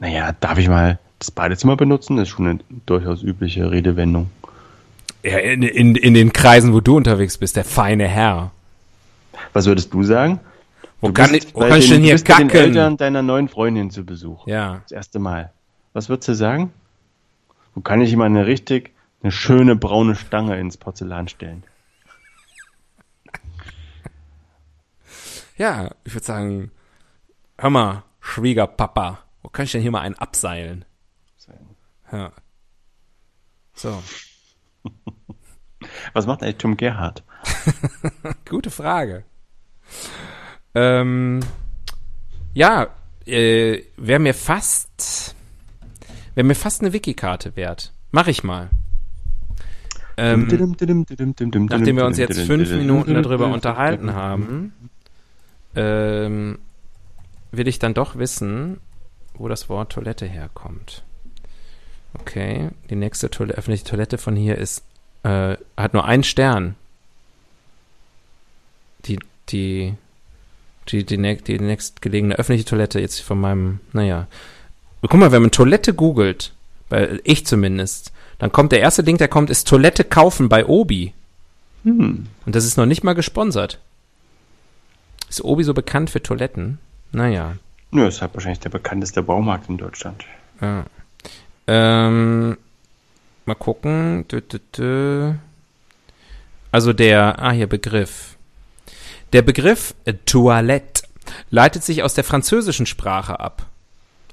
[0.00, 2.16] naja, darf ich mal das Badezimmer benutzen?
[2.16, 4.30] Das ist schon eine durchaus übliche Redewendung.
[5.22, 8.50] Ja, in, in, in den Kreisen, wo du unterwegs bist, der feine Herr.
[9.52, 10.40] Was würdest du sagen?
[11.00, 12.66] Wo Du kann ich, wo kann ich den- denn hier bist bei den kacken?
[12.66, 14.46] Eltern deiner neuen Freundin zu Besuch.
[14.46, 14.80] Ja.
[14.84, 15.52] Das erste Mal.
[15.92, 16.72] Was würdest du sagen?
[17.74, 18.90] Wo kann ich immer eine richtig,
[19.22, 21.62] eine schöne braune Stange ins Porzellan stellen?
[25.56, 26.70] Ja, ich würde sagen,
[27.58, 30.84] hör mal, Schwiegerpapa, wo kann ich denn hier mal einen abseilen?
[32.12, 32.32] Ja.
[33.74, 34.02] So,
[36.12, 37.22] Was macht eigentlich Tom Gerhardt?
[38.48, 39.24] gute Frage.
[40.74, 41.40] Ähm,
[42.54, 42.88] ja,
[43.26, 45.34] äh, wäre mir fast,
[46.34, 47.92] wäre mir fast eine Wikikarte wert.
[48.10, 48.70] Mach ich mal.
[50.18, 54.72] Ähm, nachdem wir uns jetzt fünf Minuten darüber unterhalten haben,
[55.74, 56.58] ähm,
[57.50, 58.78] will ich dann doch wissen,
[59.34, 61.02] wo das Wort Toilette herkommt.
[62.20, 64.82] Okay, die nächste Toilette, öffentliche Toilette von hier ist,
[65.22, 66.74] äh, hat nur einen Stern.
[69.06, 69.94] Die, die,
[70.88, 74.26] die, die, nä- die nächstgelegene öffentliche Toilette jetzt von meinem, naja.
[75.00, 76.52] Guck mal, wenn man Toilette googelt,
[76.88, 81.12] weil ich zumindest, dann kommt der erste Link, der kommt, ist Toilette kaufen bei Obi.
[81.84, 82.26] Hm.
[82.46, 83.80] Und das ist noch nicht mal gesponsert.
[85.28, 86.78] Ist Obi so bekannt für Toiletten?
[87.10, 87.56] Naja.
[87.90, 90.24] Nö, ist halt wahrscheinlich der bekannteste Baumarkt in Deutschland.
[90.60, 90.84] Ja.
[91.66, 92.56] Ähm,
[93.44, 94.24] mal gucken.
[96.70, 98.36] Also der, ah hier Begriff.
[99.32, 101.04] Der Begriff äh, Toilette
[101.50, 103.66] leitet sich aus der französischen Sprache ab.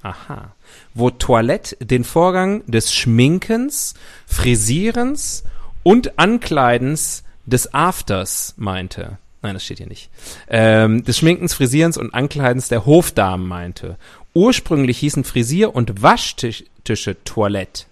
[0.01, 0.53] Aha.
[0.93, 3.93] Wo Toilette den Vorgang des Schminkens,
[4.25, 5.43] Frisierens
[5.83, 9.17] und Ankleidens des Afters meinte.
[9.41, 10.09] Nein, das steht hier nicht.
[10.49, 13.97] Ähm, des Schminkens, Frisierens und Ankleidens der Hofdamen meinte.
[14.33, 17.85] Ursprünglich hießen Frisier- und Waschtische Toilette.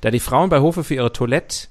[0.00, 1.68] Da die Frauen bei Hofe für ihre Toilette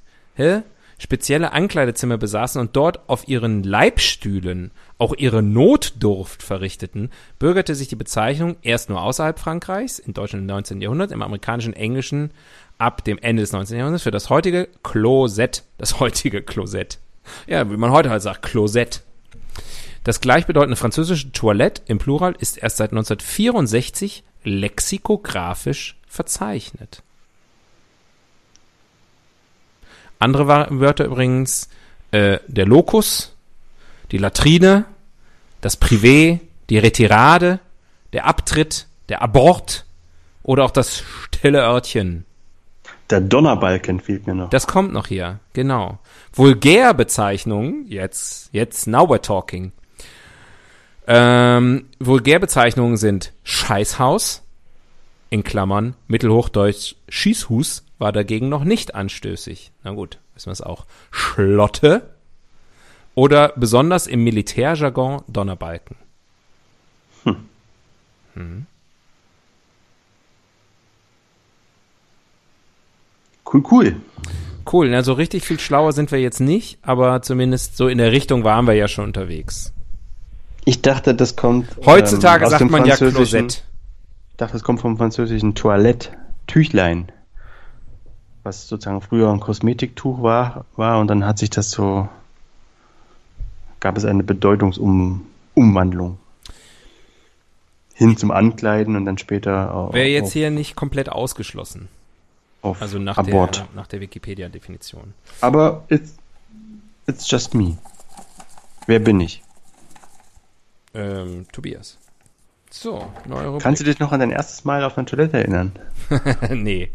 [1.00, 7.96] spezielle Ankleidezimmer besaßen und dort auf ihren Leibstühlen auch ihre Notdurft verrichteten, bürgerte sich die
[7.96, 10.82] Bezeichnung erst nur außerhalb Frankreichs, in Deutschland im 19.
[10.82, 12.32] Jahrhundert, im amerikanischen Englischen
[12.78, 13.78] ab dem Ende des 19.
[13.78, 15.63] Jahrhunderts für das heutige Klosett.
[15.78, 17.00] Das heutige Klosett.
[17.46, 19.02] Ja, wie man heute halt sagt, Klosett.
[20.04, 27.04] Das gleichbedeutende französische Toilette im Plural ist erst seit 1964 lexikografisch verzeichnet.
[30.20, 31.70] Andere Wörter übrigens,
[32.12, 33.36] äh, der Locus,
[34.12, 34.86] die Latrine,
[35.62, 37.60] das Privé, die Retirade,
[38.14, 39.86] der Abtritt, der Abort
[40.44, 42.26] oder auch das stille Örtchen.
[43.10, 44.50] Der Donnerbalken fehlt mir noch.
[44.50, 46.00] Das kommt noch hier, genau.
[46.34, 49.72] Vulgärbezeichnungen, jetzt, jetzt, now we're talking.
[51.08, 54.43] Ähm, Vulgärbezeichnungen sind Scheißhaus,
[55.30, 59.72] in Klammern, Mittelhochdeutsch Schießhus, war dagegen noch nicht anstößig.
[59.84, 60.86] Na gut, wissen wir es auch.
[61.12, 62.10] Schlotte
[63.15, 65.96] oder besonders im Militärjargon Donnerbalken.
[73.52, 73.96] Cool, cool.
[74.72, 78.43] Cool, also richtig viel schlauer sind wir jetzt nicht, aber zumindest so in der Richtung
[78.43, 79.74] waren wir ja schon unterwegs.
[80.68, 81.66] Ich dachte, das kommt.
[81.86, 83.64] Heutzutage ähm, aus sagt dem man ja Klosett.
[84.32, 86.10] Ich dachte, das kommt vom französischen Toilette,
[86.46, 87.10] Tüchlein.
[88.44, 92.10] Was sozusagen früher ein Kosmetiktuch war, war und dann hat sich das so.
[93.80, 96.18] gab es eine Bedeutungsumwandlung.
[97.94, 101.88] Hin zum Ankleiden und dann später au- Wäre jetzt auf, hier nicht komplett ausgeschlossen.
[102.62, 103.56] auf Also nach Abort.
[103.60, 105.14] der, nach der Wikipedia-Definition.
[105.40, 106.14] Aber it's,
[107.08, 107.78] it's just me.
[108.86, 109.42] Wer bin ich?
[110.98, 112.00] Ähm, Tobias.
[112.72, 113.62] So, neue Rubrik.
[113.62, 115.74] Kannst du dich noch an dein erstes Mal auf einer Toilette erinnern?
[116.50, 116.90] nee.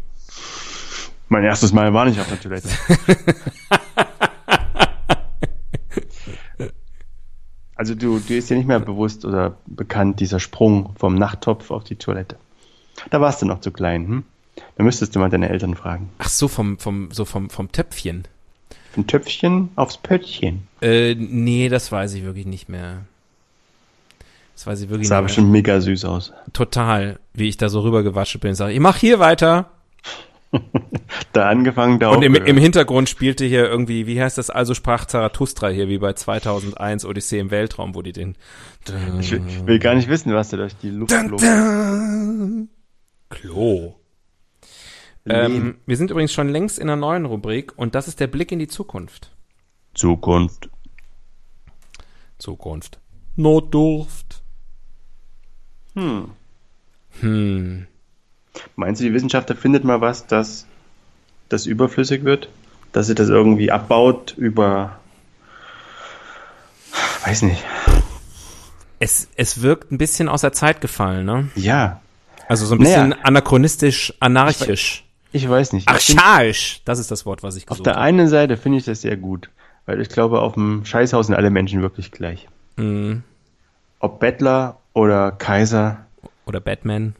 [1.29, 2.67] Mein erstes Mal war nicht auf der Toilette.
[7.75, 11.85] also du, dir ist ja nicht mehr bewusst oder bekannt dieser Sprung vom Nachttopf auf
[11.85, 12.35] die Toilette.
[13.09, 14.25] Da warst du noch zu klein, hm?
[14.75, 16.09] Da müsstest du mal deine Eltern fragen.
[16.19, 18.27] Ach so, vom, vom, so vom, vom Töpfchen.
[18.95, 20.67] Ein Töpfchen aufs Pöttchen.
[20.81, 23.05] Äh, nee, das weiß ich wirklich nicht mehr.
[24.53, 26.33] Das weiß ich wirklich Das sah nicht bestimmt mega süß aus.
[26.53, 28.55] Total, wie ich da so rübergewatscht bin.
[28.55, 29.71] Sag ich, mach hier weiter.
[31.33, 35.05] Da angefangen, da Und im, im Hintergrund spielte hier irgendwie, wie heißt das, also sprach
[35.05, 38.35] Zarathustra hier, wie bei 2001 Odyssee im Weltraum, wo die den...
[39.19, 41.41] Ich will, ich will gar nicht wissen, was da durch die Luft flog.
[43.29, 43.95] Klo.
[45.25, 48.51] Ähm, wir sind übrigens schon längst in einer neuen Rubrik und das ist der Blick
[48.51, 49.31] in die Zukunft.
[49.93, 50.69] Zukunft.
[52.37, 52.99] Zukunft.
[53.35, 54.42] Notdurft.
[55.95, 56.29] Hm.
[57.21, 57.87] Hm.
[58.75, 60.65] Meinst du, die Wissenschaftler findet mal was, dass
[61.49, 62.49] das überflüssig wird?
[62.91, 64.99] Dass sie das irgendwie abbaut über,
[67.25, 67.63] weiß nicht.
[68.99, 71.49] Es, es wirkt ein bisschen aus der Zeit gefallen, ne?
[71.55, 72.01] Ja,
[72.47, 73.21] Also so ein bisschen Naja.
[73.23, 75.03] anachronistisch, anarchisch.
[75.31, 75.89] ich weiß nicht.
[75.89, 76.81] Ich Archaisch.
[76.85, 78.03] Das ist das Wort, was ich auf gesucht der habe.
[78.03, 79.49] einen Seite finde ich das sehr gut,
[79.85, 82.47] weil ich glaube, auf dem Scheißhaus sind alle Menschen wirklich gleich.
[82.77, 83.23] Mhm.
[83.99, 86.05] Ob Bettler oder Kaiser,
[86.45, 87.15] Oder Batman.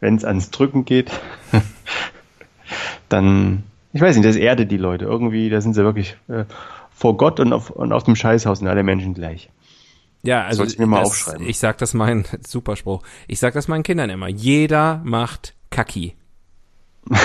[0.00, 1.10] wenn es ans Drücken geht,
[3.08, 5.04] dann, ich weiß nicht, das erdet die Leute.
[5.04, 6.44] Irgendwie, da sind sie wirklich äh,
[6.94, 9.50] vor Gott und auf, und auf dem Scheißhaus sind alle Menschen gleich.
[10.22, 11.46] Ja, also Sollte ich mir mal das, aufschreiben.
[11.48, 14.28] ich sag das meinen, Superspruch, ich sag das meinen Kindern immer.
[14.28, 16.14] Jeder macht Kaki.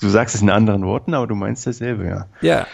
[0.00, 2.26] Du sagst es in anderen Worten, aber du meinst dasselbe, ja.
[2.40, 2.66] Ja.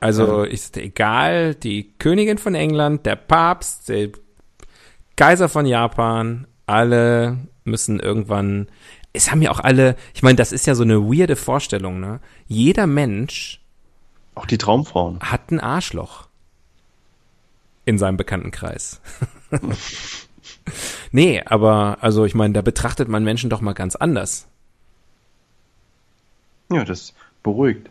[0.00, 4.10] Also ist egal, die Königin von England, der Papst, der
[5.16, 8.68] Kaiser von Japan, alle müssen irgendwann.
[9.12, 12.20] Es haben ja auch alle, ich meine, das ist ja so eine weirde Vorstellung, ne?
[12.46, 13.60] Jeder Mensch
[14.34, 15.20] Auch die Traumfrauen.
[15.20, 16.28] hat ein Arschloch
[17.86, 19.00] in seinem Bekanntenkreis.
[21.12, 24.48] nee, aber also ich meine, da betrachtet man Menschen doch mal ganz anders.
[26.70, 27.88] Ja, das beruhigt.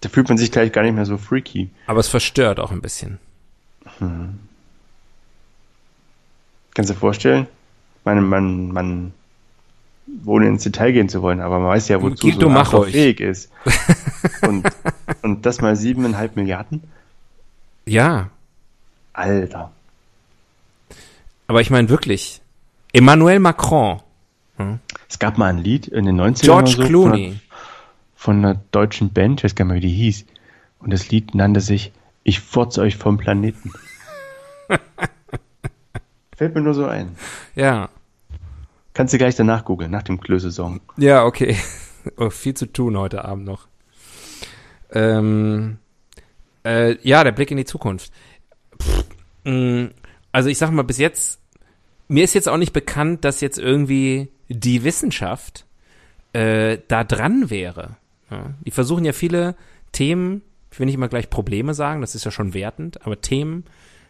[0.00, 1.70] Da fühlt man sich gleich gar nicht mehr so freaky.
[1.86, 3.18] Aber es verstört auch ein bisschen.
[6.74, 7.46] Kannst du dir vorstellen?
[8.04, 9.12] Man, man, man,
[10.24, 12.92] ohne ins Detail gehen zu wollen, aber man weiß ja, wozu Geh, so mach ruhig.
[12.92, 13.50] fähig ist.
[14.42, 14.66] Und,
[15.22, 16.82] und das mal siebeneinhalb Milliarden?
[17.86, 18.30] Ja,
[19.12, 19.70] Alter.
[21.46, 22.40] aber ich meine wirklich,
[22.92, 24.00] Emmanuel Macron,
[25.08, 27.38] Es gab mal ein Lied in den 90ern George so Clooney,
[28.20, 30.26] Von, einer, deutschen Band, ich weiß gar nicht mehr, wie die hieß.
[30.80, 31.90] Und das Lied nannte sich
[32.22, 33.72] Ich furze euch vom Planeten.
[36.36, 37.16] Fällt mir nur so ein.
[37.54, 37.88] ja,
[38.92, 40.82] Kannst du gleich danach googeln, nach dem Klöße-Song.
[40.98, 41.56] ja, okay,
[42.18, 43.68] oh, viel zu tun heute Abend noch.
[44.92, 45.78] Ähm,
[46.62, 48.12] äh, ja, der Blick in die Zukunft.
[48.82, 49.04] Pff,
[49.44, 49.92] mh,
[50.30, 51.40] also ich sag mal, bis jetzt,
[52.08, 55.64] mir ist jetzt auch nicht bekannt, dass jetzt irgendwie die Wissenschaft
[56.34, 57.96] äh, da dran wäre.
[58.30, 59.54] Ja, die versuchen ja viele
[59.92, 63.64] Themen, ich will nicht immer gleich Probleme sagen, das ist ja schon wertend, aber Themen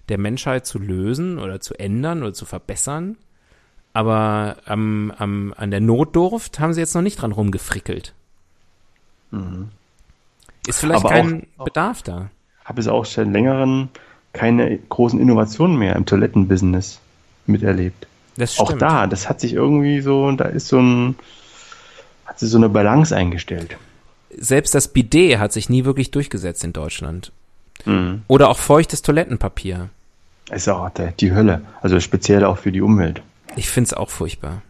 [0.09, 3.17] der Menschheit zu lösen oder zu ändern oder zu verbessern.
[3.93, 8.15] Aber am, am, an der Notdurft haben sie jetzt noch nicht dran rumgefrickelt.
[10.67, 11.07] Ist vielleicht Mhm.
[11.07, 12.31] Aber kein auch- Bedarf da.
[12.65, 13.89] Habe es auch seit längerem
[14.33, 17.01] keine großen Innovationen mehr im Toilettenbusiness
[17.47, 18.07] miterlebt.
[18.37, 18.69] Das stimmt.
[18.71, 21.17] Auch da, das hat sich irgendwie so, da ist so ein,
[22.27, 23.77] hat sich so eine Balance eingestellt.
[24.39, 27.33] Selbst das Bidet hat sich nie wirklich durchgesetzt in Deutschland.
[27.85, 28.23] Mhm.
[28.29, 29.89] Oder auch feuchtes Toilettenpapier.
[30.51, 31.63] Ist auch der, die Hölle.
[31.81, 33.23] Also speziell auch für die Umwelt.
[33.57, 34.63] Ich find's auch furchtbar.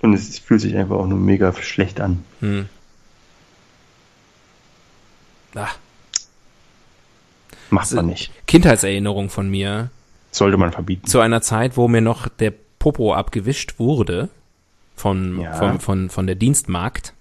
[0.00, 2.24] Und es fühlt sich einfach auch nur mega schlecht an.
[2.40, 2.68] Hm.
[5.54, 5.68] Ah,
[7.70, 8.30] Macht man nicht.
[8.46, 9.90] Kindheitserinnerung von mir
[10.30, 11.06] Sollte man verbieten.
[11.06, 14.28] zu einer Zeit, wo mir noch der Popo abgewischt wurde
[14.96, 15.54] von, Ja.
[15.54, 17.12] von, von, von der Dienstmagd.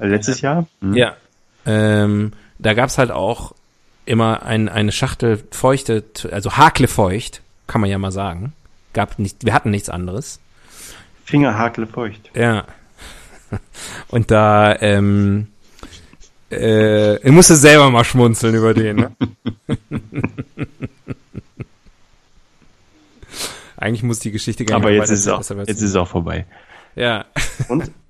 [0.00, 0.66] Letztes Jahr?
[0.80, 0.94] Mhm.
[0.94, 1.16] Ja.
[1.66, 3.54] Ähm, da gab's halt auch
[4.06, 8.52] immer ein, eine Schachtel feuchte, also haklefeucht, kann man ja mal sagen.
[8.92, 10.40] Gab nicht, wir hatten nichts anderes.
[11.24, 12.30] Fingerhakel feucht.
[12.34, 12.64] Ja.
[14.08, 15.48] Und da, ähm,
[16.50, 18.96] äh, ich musste selber mal schmunzeln über den.
[18.96, 19.12] Ne?
[23.76, 26.08] Eigentlich muss die Geschichte gar nicht Aber jetzt ist, es auch, jetzt ist es auch
[26.08, 26.46] vorbei.
[26.96, 27.24] Ja.
[27.68, 27.90] Und?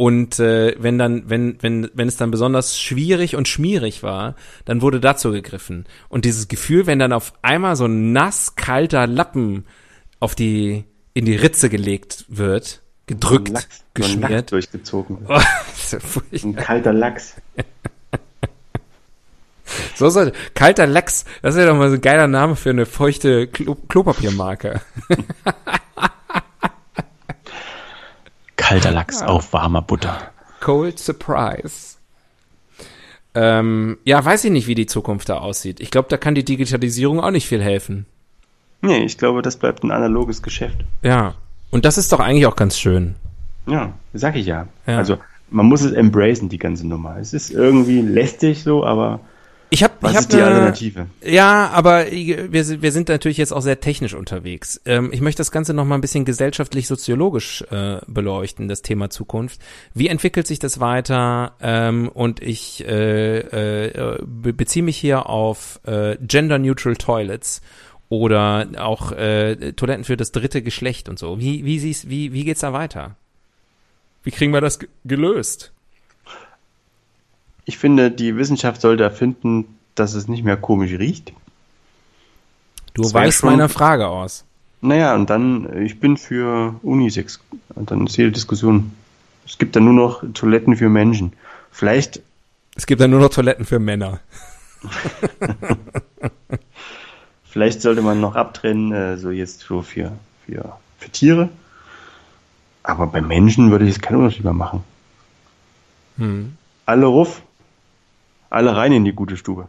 [0.00, 4.34] Und äh, wenn dann, wenn, wenn, wenn es dann besonders schwierig und schmierig war,
[4.64, 5.84] dann wurde dazu gegriffen.
[6.08, 9.66] Und dieses Gefühl, wenn dann auf einmal so ein nass kalter Lappen
[10.18, 14.52] auf die, in die Ritze gelegt wird, gedrückt, Lachs, so geschmiert.
[14.52, 15.18] durchgezogen.
[15.28, 15.38] Oh,
[15.74, 15.98] ist ja.
[16.48, 17.34] Ein kalter Lachs.
[19.96, 23.48] so soll, kalter Lachs, das wäre doch mal so ein geiler Name für eine feuchte
[23.48, 24.80] Klo Klopapiermarke.
[28.70, 30.16] Kalter Lachs auf warmer Butter.
[30.60, 31.96] Cold Surprise.
[33.34, 35.80] ähm, ja, weiß ich nicht, wie die Zukunft da aussieht.
[35.80, 38.06] Ich glaube, da kann die Digitalisierung auch nicht viel helfen.
[38.80, 40.76] Nee, ich glaube, das bleibt ein analoges Geschäft.
[41.02, 41.34] Ja.
[41.72, 43.16] Und das ist doch eigentlich auch ganz schön.
[43.66, 44.68] Ja, sag ich ja.
[44.86, 44.98] Ja.
[44.98, 45.18] Also
[45.50, 47.16] man muss es embracen, die ganze Nummer.
[47.16, 49.18] Es ist irgendwie lästig so, aber
[50.00, 51.06] was ich hab ist die ne- Alternative?
[51.24, 54.80] Ja, aber wir, sind- wir sind natürlich jetzt auch sehr technisch unterwegs.
[54.84, 59.60] Ähm, ich möchte das Ganze noch mal ein bisschen gesellschaftlich-soziologisch äh, beleuchten, das Thema Zukunft.
[59.94, 61.52] Wie entwickelt sich das weiter?
[61.60, 67.60] Ähm, und ich äh, äh, be beziehe mich hier auf äh, Gender-Neutral Toilets
[68.08, 71.38] oder auch äh, Toiletten für das dritte Geschlecht und so.
[71.38, 73.16] Wie, wie, siehst, wie, wie geht's da weiter?
[74.24, 75.72] Wie kriegen wir das ge- gelöst?
[77.64, 81.32] Ich finde, die Wissenschaft sollte erfinden, dass es nicht mehr komisch riecht.
[82.94, 84.44] Du Das weichst schon- meiner Frage aus.
[84.80, 87.38] Naja, und dann, äh, ich bin für Unisex.
[87.74, 88.92] Und dann ist jede Diskussion.
[89.46, 91.32] Es gibt dann nur noch Toiletten für Menschen.
[91.70, 92.20] Vielleicht,
[92.76, 94.20] Es gibt dann nur noch Toiletten für Männer.
[97.44, 100.12] vielleicht sollte man noch abtrennen, äh, so jetzt so für,
[100.46, 101.48] für, für Tiere.
[102.82, 104.82] Aber bei Menschen würde ich jetzt keinen Unterschied mehr machen.
[106.16, 106.56] Hm.
[106.86, 107.42] Alle ruf,
[108.48, 109.68] alle rein in die gute Stube.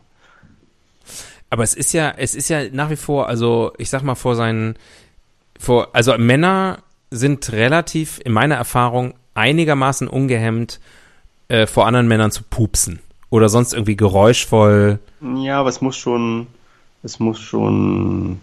[1.52, 4.36] Aber es ist ja, es ist ja nach wie vor, also ich sag mal vor
[4.36, 4.76] seinen,
[5.60, 6.80] vor, also Männer
[7.12, 10.80] sind relativ, in meiner Erfahrung, einigermaßen ungehemmt,
[11.50, 13.00] äh, vor anderen Männern zu pupsen.
[13.30, 15.00] Oder sonst irgendwie geräuschvoll.
[15.36, 16.48] Ja, aber es muss schon,
[17.04, 18.40] es muss schon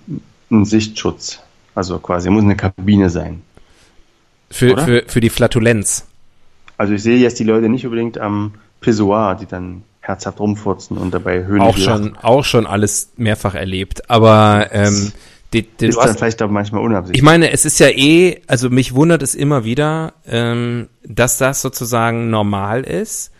[0.51, 1.41] ein Sichtschutz.
[1.75, 3.43] Also quasi, muss eine Kabine sein.
[4.51, 4.85] Für, Oder?
[4.85, 6.07] für, für die Flatulenz.
[6.77, 11.13] Also ich sehe jetzt die Leute nicht unbedingt am Pissoir, die dann herzhaft rumfurzen und
[11.13, 12.05] dabei höhnisch Auch lachen.
[12.05, 14.11] schon, auch schon alles mehrfach erlebt.
[14.11, 15.13] Aber ähm,
[15.53, 17.23] die, die, Ist dann vielleicht auch manchmal Ich unabsichtlich.
[17.23, 22.31] meine, es ist ja eh, also mich wundert es immer wieder, ähm, dass das sozusagen
[22.31, 23.31] normal ist,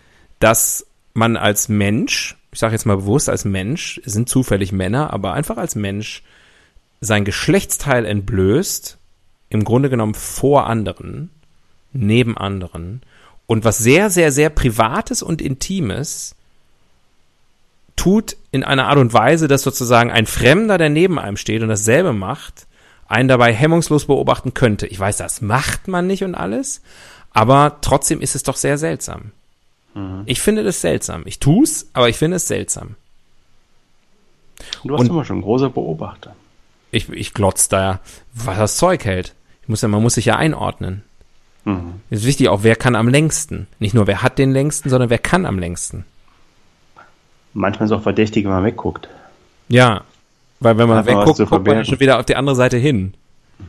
[0.41, 5.33] dass man als Mensch, ich sage jetzt mal bewusst als Mensch, sind zufällig Männer, aber
[5.33, 6.23] einfach als Mensch
[7.01, 8.99] sein Geschlechtsteil entblößt,
[9.51, 11.31] im Grunde genommen vor anderen,
[11.93, 13.01] neben anderen
[13.47, 16.35] und was sehr, sehr, sehr Privates und Intimes
[17.99, 21.69] tut in einer Art und Weise, dass sozusagen ein Fremder, der neben einem steht und
[21.69, 22.67] dasselbe macht,
[23.09, 24.87] einen dabei hemmungslos beobachten könnte.
[24.87, 26.81] Ich weiß, das macht man nicht und alles,
[27.33, 29.33] aber trotzdem ist es doch sehr seltsam.
[30.27, 31.23] Ich finde das seltsam.
[31.25, 32.95] Ich tu's, aber ich finde es seltsam.
[34.85, 36.37] Du warst und- immer schon ein großer Beobachter.
[36.91, 38.01] Ich, ich glotz da,
[38.33, 39.35] was das Zeug hält.
[39.63, 41.03] Ich muss ja, man muss sich ja einordnen.
[41.65, 42.01] Mhm.
[42.11, 43.67] Es ist wichtig auch, wer kann am längsten.
[43.79, 46.05] Nicht nur, wer hat den längsten, sondern wer kann am längsten.
[47.59, 49.09] Manchmal ist auch verdächtig, wenn man wegguckt.
[49.69, 50.03] Ja,
[50.61, 53.15] weil wenn man wegguckt, guckt man schon wieder auf die andere Seite hin.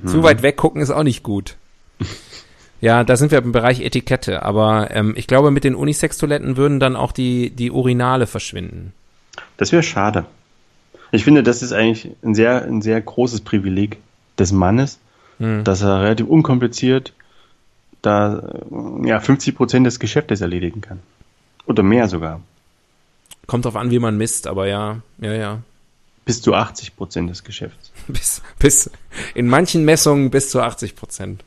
[0.02, 0.08] Mhm.
[0.08, 1.56] Zu weit weggucken ist auch nicht gut.
[2.82, 6.80] Ja, da sind wir im Bereich Etikette, aber ähm, ich glaube, mit den Unisex-Toiletten würden
[6.80, 8.94] dann auch die, die Urinale verschwinden.
[9.58, 10.24] Das wäre schade.
[11.12, 13.98] Ich finde, das ist eigentlich ein sehr, ein sehr großes Privileg
[14.38, 14.98] des Mannes,
[15.40, 15.64] Hm.
[15.64, 17.14] dass er relativ unkompliziert
[18.02, 18.62] da
[19.04, 21.00] ja, 50 Prozent des Geschäftes erledigen kann.
[21.66, 22.40] Oder mehr sogar.
[23.50, 25.64] Kommt drauf an, wie man misst, aber ja, ja, ja.
[26.24, 27.92] Bis zu 80 Prozent des Geschäfts.
[28.08, 28.92] Bis, bis,
[29.34, 31.44] in manchen Messungen bis zu 80 Prozent.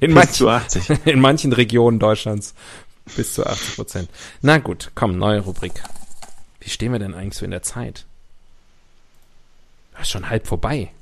[0.00, 0.90] In, Bis manchen, zu 80.
[1.04, 2.54] in manchen Regionen Deutschlands
[3.14, 4.08] bis zu 80 Prozent.
[4.40, 5.82] Na gut, komm, neue Rubrik.
[6.60, 8.06] Wie stehen wir denn eigentlich so in der Zeit?
[9.92, 10.92] Das ist schon halb vorbei.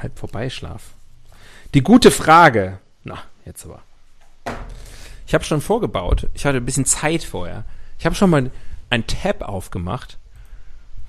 [0.00, 0.82] Halb vorbei, Schlaf.
[1.74, 2.78] Die gute Frage.
[3.02, 3.82] Na, jetzt aber.
[5.26, 6.28] Ich habe schon vorgebaut.
[6.34, 7.64] Ich hatte ein bisschen Zeit vorher.
[7.98, 8.50] Ich habe schon mal
[8.90, 10.18] ein Tab aufgemacht,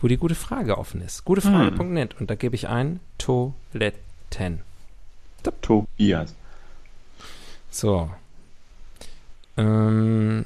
[0.01, 1.25] wo die gute Frage offen ist.
[1.25, 2.19] Gutefrage.net.
[2.19, 4.61] Und da gebe ich ein Toiletten.
[5.61, 6.35] Tobias.
[7.69, 8.09] So.
[9.55, 10.45] Ähm,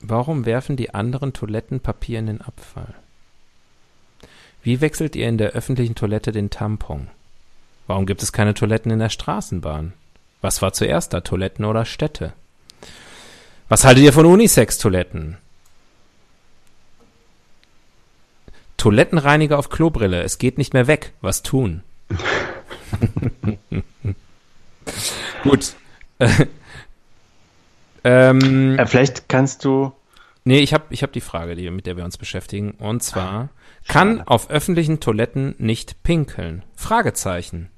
[0.00, 2.94] warum werfen die anderen Toiletten Papier in den Abfall?
[4.62, 7.08] Wie wechselt ihr in der öffentlichen Toilette den Tampon?
[7.86, 9.92] Warum gibt es keine Toiletten in der Straßenbahn?
[10.40, 12.32] Was war zuerst da, Toiletten oder Städte?
[13.68, 15.38] Was haltet ihr von Unisex-Toiletten?
[18.76, 20.22] Toilettenreiniger auf Klobrille.
[20.22, 21.12] Es geht nicht mehr weg.
[21.20, 21.82] Was tun?
[25.42, 25.74] Gut.
[28.04, 29.92] ähm, Äh, vielleicht kannst du.
[30.44, 32.72] nee, ich habe ich hab die Frage, die, mit der wir uns beschäftigen.
[32.72, 33.48] Und zwar,
[33.88, 36.62] kann auf öffentlichen Toiletten nicht pinkeln?
[36.76, 37.70] Fragezeichen.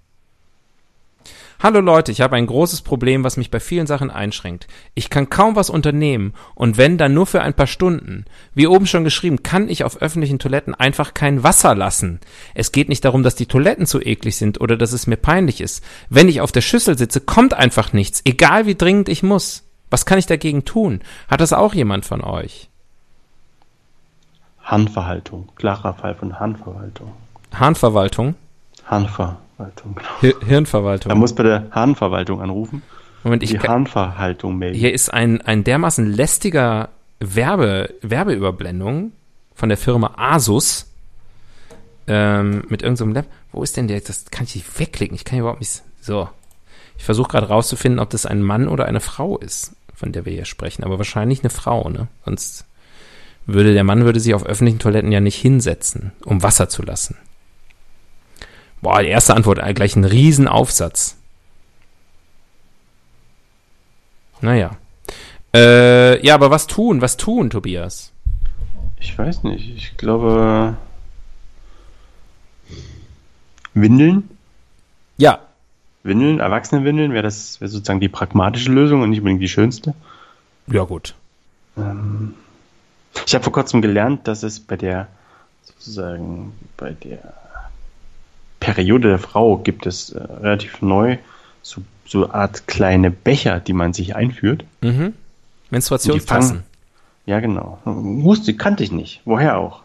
[1.61, 4.69] Hallo Leute, ich habe ein großes Problem, was mich bei vielen Sachen einschränkt.
[4.95, 8.27] Ich kann kaum was unternehmen und wenn dann nur für ein paar Stunden.
[8.55, 12.21] Wie oben schon geschrieben, kann ich auf öffentlichen Toiletten einfach kein Wasser lassen.
[12.55, 15.61] Es geht nicht darum, dass die Toiletten zu eklig sind oder dass es mir peinlich
[15.61, 15.83] ist.
[16.09, 19.65] Wenn ich auf der Schüssel sitze, kommt einfach nichts, egal wie dringend ich muss.
[19.91, 21.01] Was kann ich dagegen tun?
[21.27, 22.71] Hat das auch jemand von euch?
[24.63, 25.49] Harnverhaltung.
[25.57, 27.11] Klarer Fall von Harnverwaltung.
[27.53, 28.37] Harnverwaltung?
[29.59, 30.09] Harnverwaltung, genau.
[30.21, 31.11] Hir Hirnverwaltung.
[31.11, 32.83] Er muss bei der Harnverwaltung anrufen.
[33.25, 34.79] Moment, ich Die Harnverhaltung melden.
[34.79, 36.91] hier ist ein, ein dermaßen lästiger
[37.21, 39.13] Werbe, Werbeüberblendung
[39.55, 40.87] von der Firma Asus
[42.07, 43.27] ähm, mit irgendeinem Lab.
[43.51, 44.01] Wo ist denn der?
[44.01, 45.17] Das kann ich nicht wegklicken.
[45.17, 45.83] Ich kann hier überhaupt nicht.
[46.01, 46.29] So.
[46.97, 50.33] Ich versuche gerade rauszufinden, ob das ein Mann oder eine Frau ist, von der wir
[50.33, 50.85] hier sprechen.
[50.85, 52.09] Aber wahrscheinlich eine Frau, ne?
[52.25, 52.65] Sonst
[53.47, 57.17] würde der Mann würde sich auf öffentlichen Toiletten ja nicht hinsetzen, um Wasser zu lassen.
[58.81, 61.17] Boah, die erste Antwort, äh, gleich ein Riesenaufsatz.
[64.41, 64.77] Naja.
[65.55, 67.01] Äh, ja, aber was tun?
[67.01, 68.13] Was tun, Tobias?
[69.01, 69.69] Ich weiß nicht.
[69.77, 70.77] Ich glaube.
[73.75, 74.29] Windeln?
[75.17, 75.41] Ja.
[76.03, 79.95] Windeln, Erwachsenenwindeln, wäre das wäre sozusagen die pragmatische Lösung und nicht unbedingt die schönste.
[80.69, 81.15] Ja, gut.
[83.27, 85.09] Ich habe vor kurzem gelernt, dass es bei der
[85.63, 87.35] sozusagen bei der
[88.61, 91.19] Periode der Frau gibt es äh, relativ neu
[91.63, 94.65] so, so eine Art kleine Becher, die man sich einführt.
[94.81, 95.15] Mhm.
[95.71, 96.63] Menstruationstassen.
[97.27, 97.79] Ja, genau.
[97.85, 99.21] Wusste, kannte ich nicht.
[99.27, 99.83] Woher auch?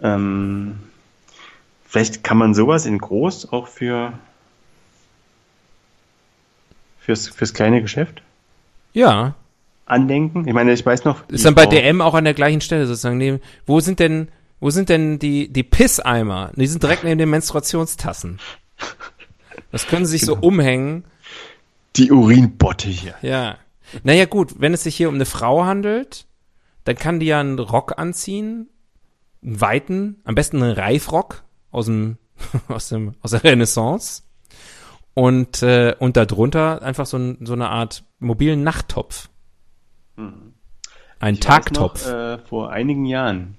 [0.00, 0.78] Ähm,
[1.84, 4.12] vielleicht kann man sowas in groß auch für
[7.00, 8.22] fürs, fürs kleine Geschäft
[8.92, 9.34] Ja.
[9.86, 10.46] andenken.
[10.46, 11.28] Ich meine, ich weiß noch.
[11.28, 13.40] Ist dann bei DM auch an der gleichen Stelle sozusagen.
[13.66, 14.28] Wo sind denn,
[14.60, 16.52] wo sind denn die, die Pisseimer?
[16.56, 18.40] Die sind direkt neben den Menstruationstassen.
[19.70, 21.04] Das können sie sich so umhängen.
[21.96, 23.14] Die Urinbotte hier.
[23.22, 23.58] Ja.
[24.02, 26.26] Naja, gut, wenn es sich hier um eine Frau handelt,
[26.84, 28.68] dann kann die ja einen Rock anziehen,
[29.42, 32.18] einen weiten, am besten einen Reifrock aus dem,
[32.68, 34.22] aus dem, aus der Renaissance.
[35.14, 39.30] Und, äh, und darunter einfach so, ein, so eine Art mobilen Nachttopf.
[40.16, 42.06] Ein Ich Tagtopf.
[42.06, 43.56] Noch, äh, vor einigen Jahren,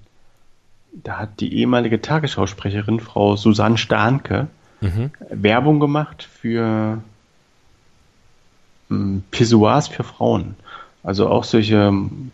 [1.04, 4.48] da hat die ehemalige Tagesschausprecherin, Frau Susanne Starnke,
[4.80, 5.10] Mhm.
[5.32, 7.02] Werbung gemacht für
[8.91, 10.56] ähm, Pissoirs für Frauen.
[11.04, 12.32] Also auch solche ähm,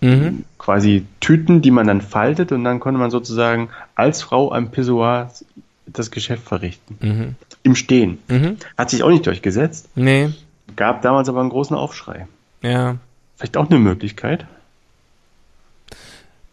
[0.00, 0.44] Mhm.
[0.58, 5.30] quasi Tüten, die man dann faltet und dann konnte man sozusagen als Frau am Pissoir
[5.86, 6.98] das Geschäft verrichten.
[7.00, 7.34] Mhm.
[7.64, 8.18] Im Stehen.
[8.28, 8.56] Mhm.
[8.78, 9.88] Hat sich auch nicht durchgesetzt.
[9.96, 10.30] Nee,
[10.76, 12.26] Gab damals aber einen großen Aufschrei.
[12.62, 12.96] ja.
[13.36, 14.46] Vielleicht auch eine Möglichkeit.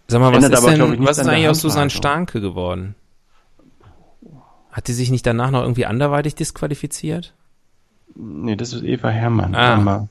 [0.10, 1.89] Sag mal, was Ändert ist aber, denn, ich, was ist eigentlich aus Susanne.
[1.89, 2.95] Starke geworden?
[4.72, 7.34] Hat die sich nicht danach noch irgendwie anderweitig disqualifiziert?
[8.16, 9.55] Nee, das ist Eva Herrmann.
[9.55, 10.07] Ah.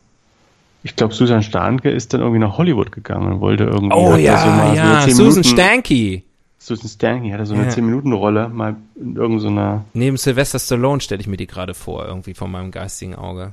[0.84, 3.94] Ich glaube, Susan Starnke ist dann irgendwie nach Hollywood gegangen und wollte irgendwie.
[3.94, 6.24] Oh ja, so mal so ja, 10 Susan Stanky.
[6.58, 7.70] Susan Stanke hatte so eine Ja.
[7.70, 9.84] 10-Minuten-Rolle mal in irgendeiner.
[9.94, 13.52] Neben Sylvester Stallone stelle ich mir die gerade vor, irgendwie von meinem geistigen Auge.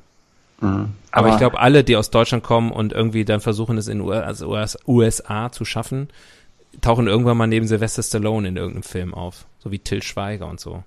[0.60, 0.94] Mhm.
[1.12, 4.42] Aber, ich glaube, alle, die aus Deutschland kommen und irgendwie dann versuchen, es in US,
[4.42, 6.10] US, USA zu schaffen,
[6.82, 9.46] tauchen irgendwann mal neben Sylvester Stallone in irgendeinem Film auf.
[9.60, 10.84] So wie Till Schweiger und so.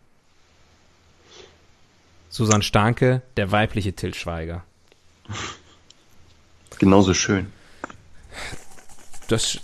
[2.28, 4.64] Susan Starke, der weibliche Till Schweiger.
[6.78, 7.46] genauso schön.
[9.28, 9.58] Das.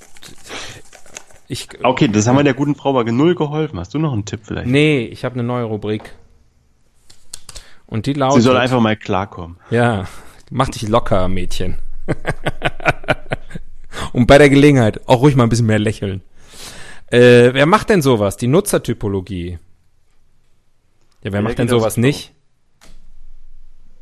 [1.49, 1.69] Ich.
[1.83, 3.79] Okay, das haben wir der guten Frau aber null geholfen.
[3.79, 4.67] Hast du noch einen Tipp vielleicht?
[4.67, 6.15] Nee, ich habe eine neue Rubrik.
[7.87, 8.43] Und die Sie lautet.
[8.43, 9.57] soll einfach mal klarkommen.
[9.71, 10.07] Ja,
[10.51, 11.79] mach dich locker, Mädchen.
[14.13, 16.23] Und bei der Gelegenheit auch ruhig mal ein bisschen mehr lächeln.
[17.11, 18.37] Äh, wer macht denn sowas?
[18.37, 19.51] Die Nutzertypologie.
[19.51, 19.59] Ja,
[21.23, 22.33] wer Wer macht denn geht aufs sowas nicht?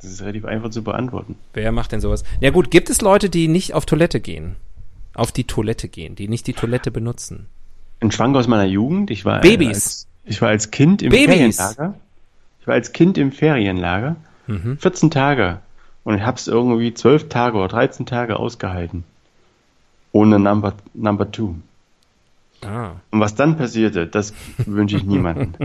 [0.01, 1.37] Das ist relativ einfach zu beantworten.
[1.53, 2.25] Wer macht denn sowas?
[2.41, 4.57] Ja gut, gibt es Leute, die nicht auf Toilette gehen?
[5.15, 7.47] Auf die Toilette gehen, die nicht die Toilette benutzen?
[8.01, 9.11] Ein Schwank aus meiner Jugend.
[9.11, 9.69] Ich war Babys.
[9.69, 11.57] Als, ich war als Kind im Babys.
[11.57, 11.95] Ferienlager.
[12.63, 14.15] Ich war als Kind im Ferienlager.
[14.47, 14.79] Mhm.
[14.79, 15.59] 14 Tage.
[16.05, 19.03] Und ich habe es irgendwie 12 Tage oder 13 Tage ausgehalten.
[20.13, 21.57] Ohne Number, number Two.
[22.65, 22.93] Ah.
[23.11, 25.55] Und was dann passierte, das wünsche ich niemandem.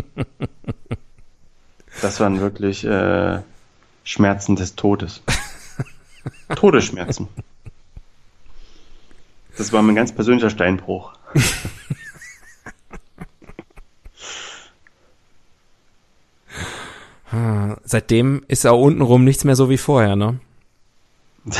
[1.99, 3.39] Das waren wirklich äh,
[4.03, 5.23] Schmerzen des Todes.
[6.55, 7.27] Todesschmerzen.
[9.57, 11.13] Das war mein ganz persönlicher Steinbruch.
[17.83, 20.39] Seitdem ist auch untenrum nichts mehr so wie vorher, ne?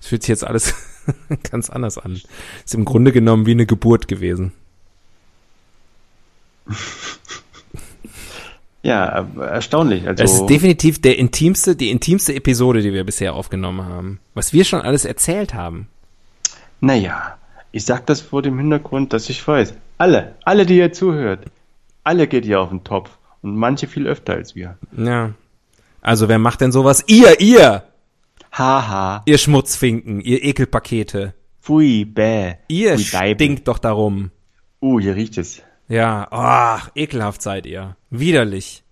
[0.00, 0.74] Es fühlt sich jetzt alles
[1.50, 2.12] ganz anders an.
[2.64, 4.52] Ist im Grunde genommen wie eine Geburt gewesen.
[8.82, 10.08] Ja, erstaunlich.
[10.08, 14.20] Also, Das ist definitiv der intimste, die intimste Episode, die wir bisher aufgenommen haben.
[14.32, 15.88] Was wir schon alles erzählt haben.
[16.80, 17.36] naja,
[17.72, 21.44] ich sag das vor dem Hintergrund, dass ich weiß, alle, alle, die ihr zuhört,
[22.04, 23.10] alle geht hier auf den Topf.
[23.42, 24.78] Und manche viel öfter als wir.
[24.96, 25.34] Ja.
[26.00, 27.04] Also wer macht denn sowas?
[27.06, 27.84] Ihr, ihr!
[28.52, 29.22] Haha.
[29.26, 31.34] Ihr Schmutzfinken, ihr Ekelpakete.
[31.60, 32.54] Pfui, bäh.
[32.68, 34.30] Ihr Pfui, stinkt doch darum.
[34.80, 35.62] Uh, hier riecht es.
[35.88, 37.96] Ja, ach, ekelhaft seid ihr.
[38.10, 38.82] Widerlich.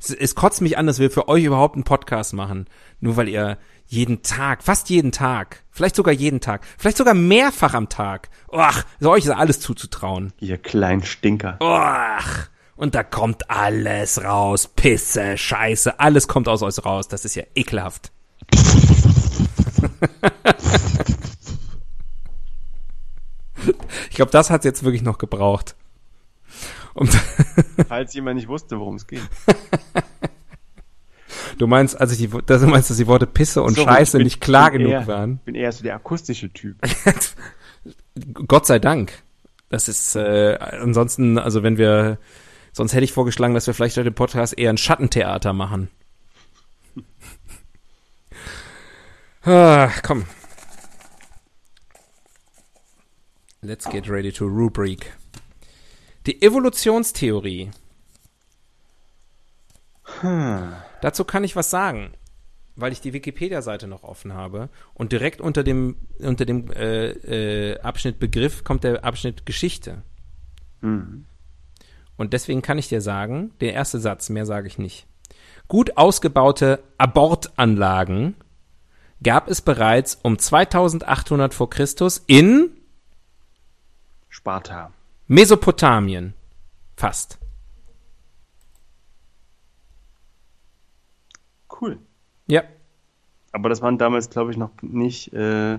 [0.00, 2.66] Es, es kotzt mich an, dass wir für euch überhaupt einen Podcast machen.
[3.00, 7.74] Nur weil ihr jeden Tag, fast jeden Tag, vielleicht sogar jeden Tag, vielleicht sogar mehrfach
[7.74, 8.28] am Tag.
[8.52, 10.32] Ach, so euch ist alles zuzutrauen.
[10.40, 11.56] Ihr kleinen Stinker.
[11.60, 14.68] Ach, und da kommt alles raus.
[14.74, 17.08] Pisse, Scheiße, alles kommt aus euch raus.
[17.08, 18.10] Das ist ja ekelhaft.
[24.10, 25.74] ich glaube, das hat's jetzt wirklich noch gebraucht.
[26.94, 27.10] Und
[27.88, 29.22] Falls jemand nicht wusste, worum es geht.
[31.58, 34.16] du meinst, also ich die, das- du meinst, dass die Worte Pisse und Sorry, Scheiße
[34.16, 35.38] ich bin- nicht klar genug eher, waren?
[35.38, 36.76] bin eher so der akustische Typ.
[38.48, 39.22] Gott sei Dank.
[39.68, 42.18] Das ist äh, ansonsten, also wenn wir,
[42.78, 45.90] sonst hätte ich vorgeschlagen, dass wir vielleicht heute im Podcast eher ein Schattentheater machen.
[49.42, 50.24] ah, komm.
[53.60, 55.12] Let's get ready to rubric.
[56.26, 57.70] Die Evolutionstheorie.
[61.02, 62.12] Dazu kann ich was sagen,
[62.76, 67.80] weil ich die Wikipedia-Seite noch offen habe und direkt unter dem unter dem äh, äh,
[67.80, 70.02] Abschnitt Begriff kommt der Abschnitt Geschichte.
[70.80, 71.24] Mhm.
[72.18, 75.06] Und deswegen kann ich dir sagen, der erste Satz, mehr sage ich nicht.
[75.68, 78.34] Gut ausgebaute Abortanlagen
[79.22, 82.70] gab es bereits um 2800 vor Christus in
[84.28, 84.92] Sparta.
[85.28, 86.34] Mesopotamien.
[86.96, 87.38] Fast.
[91.80, 91.98] Cool.
[92.46, 92.62] Ja.
[93.52, 95.78] Aber das waren damals, glaube ich, noch nicht äh,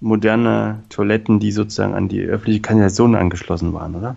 [0.00, 4.16] moderne Toiletten, die sozusagen an die öffentliche Kanalisation angeschlossen waren, oder?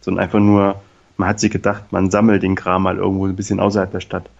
[0.00, 0.80] Sondern einfach nur,
[1.16, 4.30] man hat sich gedacht, man sammelt den Kram mal irgendwo ein bisschen außerhalb der Stadt.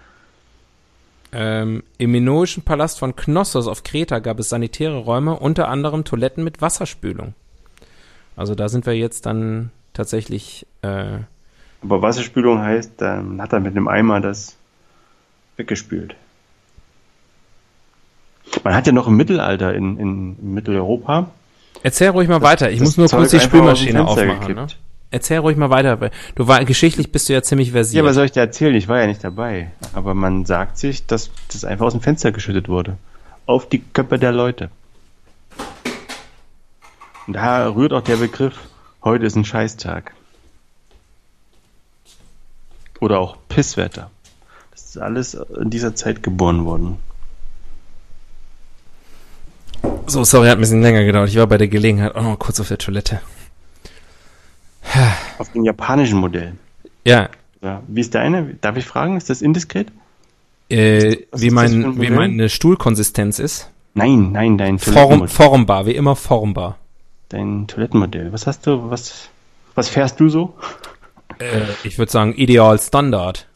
[1.32, 6.42] Ähm, Im minoischen Palast von Knossos auf Kreta gab es sanitäre Räume, unter anderem Toiletten
[6.42, 7.34] mit Wasserspülung.
[8.36, 11.18] Also da sind wir jetzt dann tatsächlich äh,
[11.82, 14.56] Aber Wasserspülung heißt, dann hat er mit einem Eimer das
[15.56, 16.16] weggespült.
[18.64, 21.30] Man hat ja noch im Mittelalter in, in, Mitteleuropa.
[21.82, 22.70] Erzähl ruhig mal weiter.
[22.70, 24.54] Ich muss nur Zeug kurz die Spülmaschine aufmachen.
[24.54, 24.66] Ne?
[25.12, 26.00] Erzähl ruhig mal weiter.
[26.00, 28.04] weil Du war geschichtlich bist du ja ziemlich Ja, versiert.
[28.04, 28.74] was soll ich dir erzählen?
[28.74, 29.70] Ich war ja nicht dabei.
[29.92, 32.96] Aber man sagt sich, dass das einfach aus dem Fenster geschüttet wurde.
[33.46, 34.70] Auf die Köpfe der Leute.
[37.26, 38.54] Und da rührt auch der Begriff,
[39.02, 40.12] heute ist ein Scheißtag.
[43.00, 44.10] Oder auch Pisswetter.
[44.70, 46.98] Das ist alles in dieser Zeit geboren worden.
[50.06, 51.28] so, sorry, hat ein bisschen länger gedauert.
[51.30, 53.20] Ich war bei der Gelegenheit auch noch mal kurz auf der Toilette.
[55.38, 56.54] Auf dem japanischen Modell.
[57.04, 57.28] Ja,
[57.62, 57.82] Ja.
[57.88, 58.54] Wie ist deine?
[58.60, 59.16] Darf ich fragen?
[59.16, 59.88] Ist das indiskret?
[60.70, 63.70] äh, Was wie, mein, ein wie meine Stuhlkonsistenz ist.
[63.94, 65.28] Nein, nein, dein Form, Toilettenmodell.
[65.28, 66.78] formbar, wie immer formbar.
[67.28, 68.32] Dein Toilettenmodell.
[68.32, 68.88] Was hast du?
[68.90, 69.28] Was,
[69.74, 70.54] was fährst du so?
[71.38, 73.46] Äh, ich würde sagen, ideal Standard.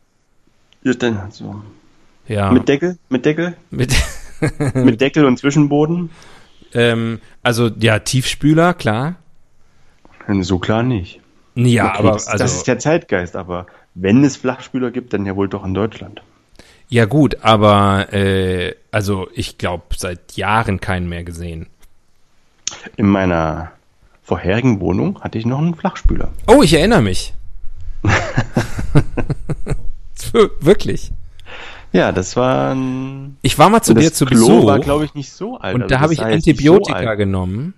[0.82, 1.62] Ja, dann so.
[2.26, 2.50] Ja.
[2.50, 2.98] Mit Deckel?
[3.08, 3.56] Mit Deckel?
[3.70, 3.94] mit
[4.74, 6.10] Mit Deckel und Zwischenboden?
[6.74, 9.14] ähm, also ja, Tiefspüler, klar.
[10.40, 11.20] So klar nicht.
[11.54, 15.24] Ja, Okay, aber das, also das ist der Zeitgeist, aber wenn es Flachspüler gibt, dann
[15.26, 16.22] ja wohl doch in Deutschland.
[16.88, 21.68] ja gut, aber äh, also ich glaube seit Jahren keinen mehr gesehen.
[22.96, 23.72] In meiner
[24.22, 26.30] vorherigen Wohnung hatte ich noch einen Flachspüler.
[26.46, 27.34] Oh, ich erinnere mich.
[30.60, 31.12] Wirklich.
[31.92, 33.36] Ja, das war ein.
[33.42, 35.76] Ich war mal zu dir zu Klo Besuch war, glaube ich, nicht so alt.
[35.76, 37.74] und Also da habe ich Antibiotika so genommen.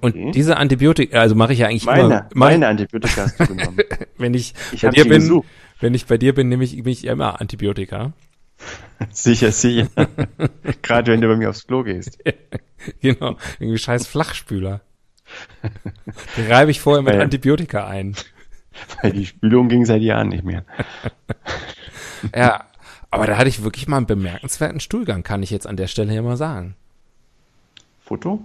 [0.00, 0.24] Okay.
[0.24, 3.78] Und diese Antibiotika, also mache ich ja eigentlich meine, immer, meine Antibiotika hast du genommen.
[4.18, 5.46] wenn ich, Ich bei dir bin, gesucht.
[5.80, 8.12] wenn ich bei dir bin, nehme ich, nehme ich immer Antibiotika.
[9.10, 9.88] sicher, sicher.
[10.82, 12.18] Gerade wenn du bei mir aufs Klo gehst.
[13.00, 14.80] genau, irgendwie scheiß Flachspüler.
[16.36, 17.20] Den reibe ich vorher mit Ja.
[17.20, 18.14] Antibiotika ein.
[19.02, 20.64] Weil die Spülung ging seit Jahren nicht mehr.
[22.34, 22.64] Ja,
[23.10, 26.12] aber da hatte ich wirklich mal einen bemerkenswerten Stuhlgang, kann ich jetzt an der Stelle
[26.12, 26.74] hier mal sagen.
[28.04, 28.42] Foto?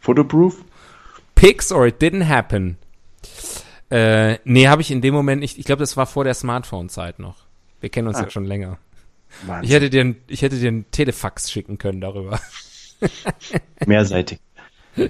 [0.00, 0.64] Fotoproof?
[1.34, 2.76] Pics or it didn't happen.
[3.90, 5.58] Äh, nee, habe ich in dem Moment nicht.
[5.58, 7.36] Ich glaube, das war vor der Smartphone-Zeit noch.
[7.80, 8.24] Wir kennen uns Ah.
[8.24, 8.78] ja schon länger.
[9.46, 9.64] Wahnsinn.
[9.64, 12.40] Ich hätte dir, ein- ich hätte dir einen Telefax schicken können darüber.
[13.86, 14.40] Mehrseitig.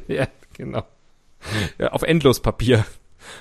[0.09, 0.85] ja, genau.
[1.79, 2.85] Ja, auf Endlospapier.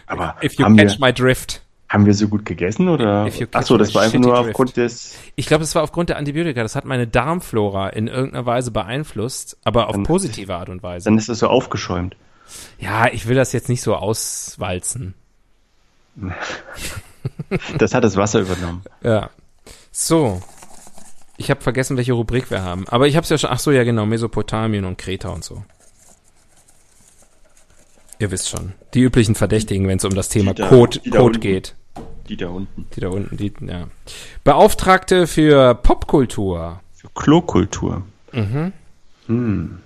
[0.08, 1.62] Aber If you catch wir, my drift.
[1.90, 3.28] Haben wir so gut gegessen oder?
[3.54, 4.50] Achso, das war einfach nur drift.
[4.50, 5.16] aufgrund des.
[5.36, 6.62] Ich glaube, das war aufgrund der Antibiotika.
[6.62, 11.06] Das hat meine Darmflora in irgendeiner Weise beeinflusst, aber auf Dann- positive Art und Weise.
[11.06, 12.16] Dann ist es so aufgeschäumt.
[12.80, 15.14] Ja, ich will das jetzt nicht so auswalzen.
[17.78, 18.82] Das hat das Wasser übernommen.
[19.04, 19.30] Ja.
[19.92, 20.42] So.
[21.38, 22.88] Ich habe vergessen, welche Rubrik wir haben.
[22.88, 23.50] Aber ich habe es ja schon.
[23.52, 25.64] Ach so, ja genau, Mesopotamien und Kreta und so.
[28.20, 28.74] Ihr wisst schon.
[28.94, 31.40] Die üblichen Verdächtigen, wenn es um das Thema Die da- Code, da Code unten.
[31.42, 31.76] geht.
[32.30, 32.86] Die da unten.
[32.96, 33.88] Die da unten, die, ja.
[34.44, 36.80] Beauftragte für Popkultur.
[36.96, 38.04] Für Klokultur.
[38.32, 38.72] Mhm.
[39.28, 39.80] Hm.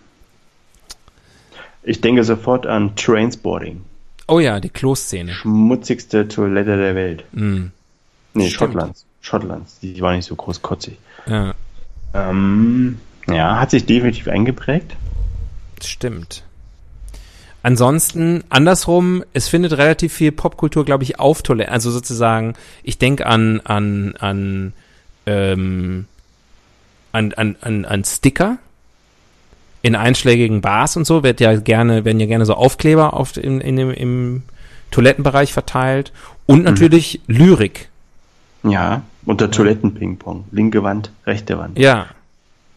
[1.84, 3.84] Ich denke sofort an Trainspotting.
[4.28, 5.34] Oh ja, die Kloszene.
[5.34, 7.26] Schmutzigste Toilette der Welt.
[7.34, 7.72] Mhm.
[8.34, 8.72] Nee, Stimmt.
[8.74, 9.06] Schottlands.
[9.22, 9.80] Schottlands.
[9.80, 10.98] Die war nicht so großkotzig.
[11.26, 11.54] Ja,
[12.14, 14.96] Ähm, ja, hat sich definitiv eingeprägt.
[15.82, 16.44] stimmt.
[17.64, 21.72] Ansonsten, andersrum, es findet relativ viel Popkultur, glaube ich, auf Toilette.
[21.72, 24.74] Also sozusagen, ich denke an, an, an,
[25.26, 26.06] ähm,
[27.14, 28.58] an, an, an, an Sticker
[29.82, 33.62] in einschlägigen Bars und so, wird ja gerne, werden ja gerne so Aufkleber auf, in,
[33.62, 34.44] in dem, im
[34.92, 36.12] Toilettenbereich verteilt.
[36.46, 37.90] Und natürlich Lyrik.
[38.64, 40.46] Ja, unter Toilettenpingpong.
[40.52, 41.80] Linke Wand, rechte Wand.
[41.80, 42.08] Ja,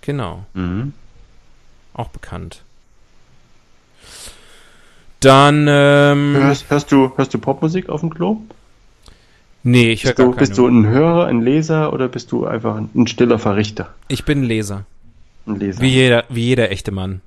[0.01, 0.47] genau.
[0.55, 0.93] Mhm.
[1.93, 2.62] Auch bekannt.
[5.20, 8.38] Dann, ähm, Hörst, hörst, du, hörst du Popmusik auf dem Klo?
[9.62, 10.36] nee, ich höre gar keine.
[10.36, 13.94] bist du ein Hörer, ein Leser oder bist du einfach ein stiller Verrichter?
[14.08, 14.84] ich bin ein Leser.
[15.46, 15.80] Ein Leser.
[15.80, 17.20] Wie jeder, wie jeder echte Mann.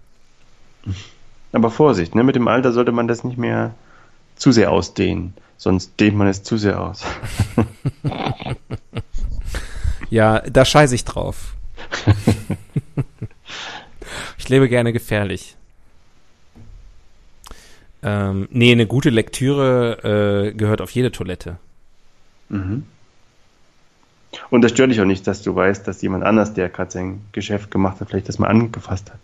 [1.51, 2.23] Aber Vorsicht, ne?
[2.23, 3.73] mit dem Alter sollte man das nicht mehr
[4.35, 5.33] zu sehr ausdehnen.
[5.57, 7.03] Sonst dehnt man es zu sehr aus.
[10.09, 11.53] Ja, da scheiße ich drauf.
[14.37, 15.55] ich lebe gerne gefährlich.
[18.01, 21.57] Ähm, nee, eine gute Lektüre äh, gehört auf jede Toilette.
[22.49, 22.83] Mhm.
[24.49, 27.21] Und das stört dich auch nicht, dass du weißt, dass jemand anders, der gerade sein
[27.31, 29.19] Geschäft gemacht hat, vielleicht das mal angefasst hat.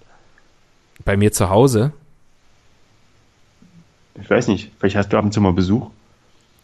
[1.04, 1.94] Bei mir zu Hause.
[4.20, 5.90] Ich weiß nicht, vielleicht hast du ab und zu mal Besuch.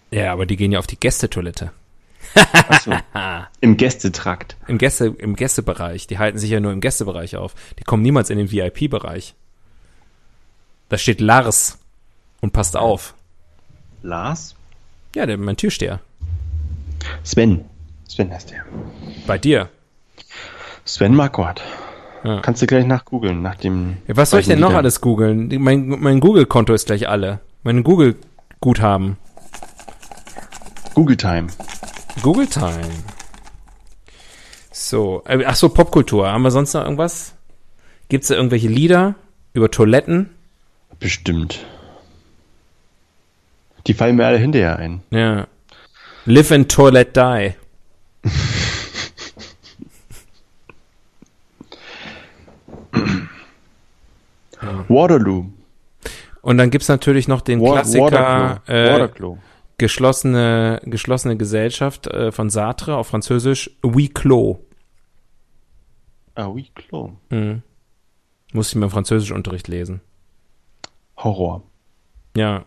[0.09, 1.71] Ja, aber die gehen ja auf die Gästetoilette.
[2.35, 2.93] Achso,
[3.61, 4.57] im Gästetrakt.
[4.67, 6.07] Im, Gäste, Im Gästebereich.
[6.07, 7.53] Die halten sich ja nur im Gästebereich auf.
[7.79, 9.35] Die kommen niemals in den VIP-Bereich.
[10.89, 11.80] Da steht Lars
[12.41, 13.13] und passt auf.
[14.03, 14.55] Lars?
[15.15, 15.99] Ja, der, mein Türsteher.
[17.23, 17.65] Sven.
[18.07, 18.65] Sven heißt der.
[19.27, 19.69] Bei dir.
[20.85, 21.61] Sven Marquardt.
[22.23, 22.41] Ja.
[22.41, 23.97] Kannst du gleich nachgoogeln, nach dem.
[24.07, 25.49] Ja, was soll ich denn noch alles googeln?
[25.59, 27.39] Mein, mein Google-Konto ist gleich alle.
[27.63, 29.17] Mein Google-Guthaben.
[30.93, 31.47] Google Time.
[32.21, 32.89] Google Time.
[34.71, 36.31] So, äh, ach so, Popkultur.
[36.31, 37.33] Haben wir sonst noch irgendwas?
[38.09, 39.15] Gibt's da irgendwelche Lieder
[39.53, 40.29] über Toiletten?
[40.99, 41.65] Bestimmt.
[43.87, 45.01] Die fallen mir alle hinterher ein.
[45.11, 45.47] Ja.
[46.25, 47.53] Live in Toilet Die.
[54.87, 55.45] Waterloo.
[56.41, 58.73] Und dann gibt's natürlich noch den Wa- Klassiker Watercloo.
[58.73, 59.37] äh, Watercloo.
[59.77, 64.57] geschlossene, geschlossene Gesellschaft äh, von Sartre auf Französisch, Oui Clos.
[66.35, 67.11] Ah, oui, Klo.
[67.29, 67.61] Mhm.
[68.53, 70.01] Musste ich mir im Französischunterricht lesen.
[71.17, 71.63] Horror.
[72.35, 72.63] Ja.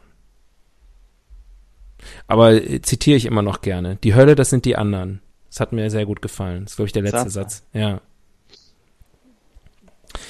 [2.27, 3.97] Aber äh, zitiere ich immer noch gerne.
[3.97, 5.21] Die Hölle, das sind die anderen.
[5.49, 6.65] Das hat mir sehr gut gefallen.
[6.65, 7.51] Das ist, glaube ich, der letzte Sartre.
[7.51, 7.63] Satz.
[7.73, 8.01] Ja.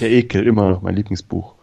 [0.01, 1.55] Der Ekel, immer noch mein Lieblingsbuch.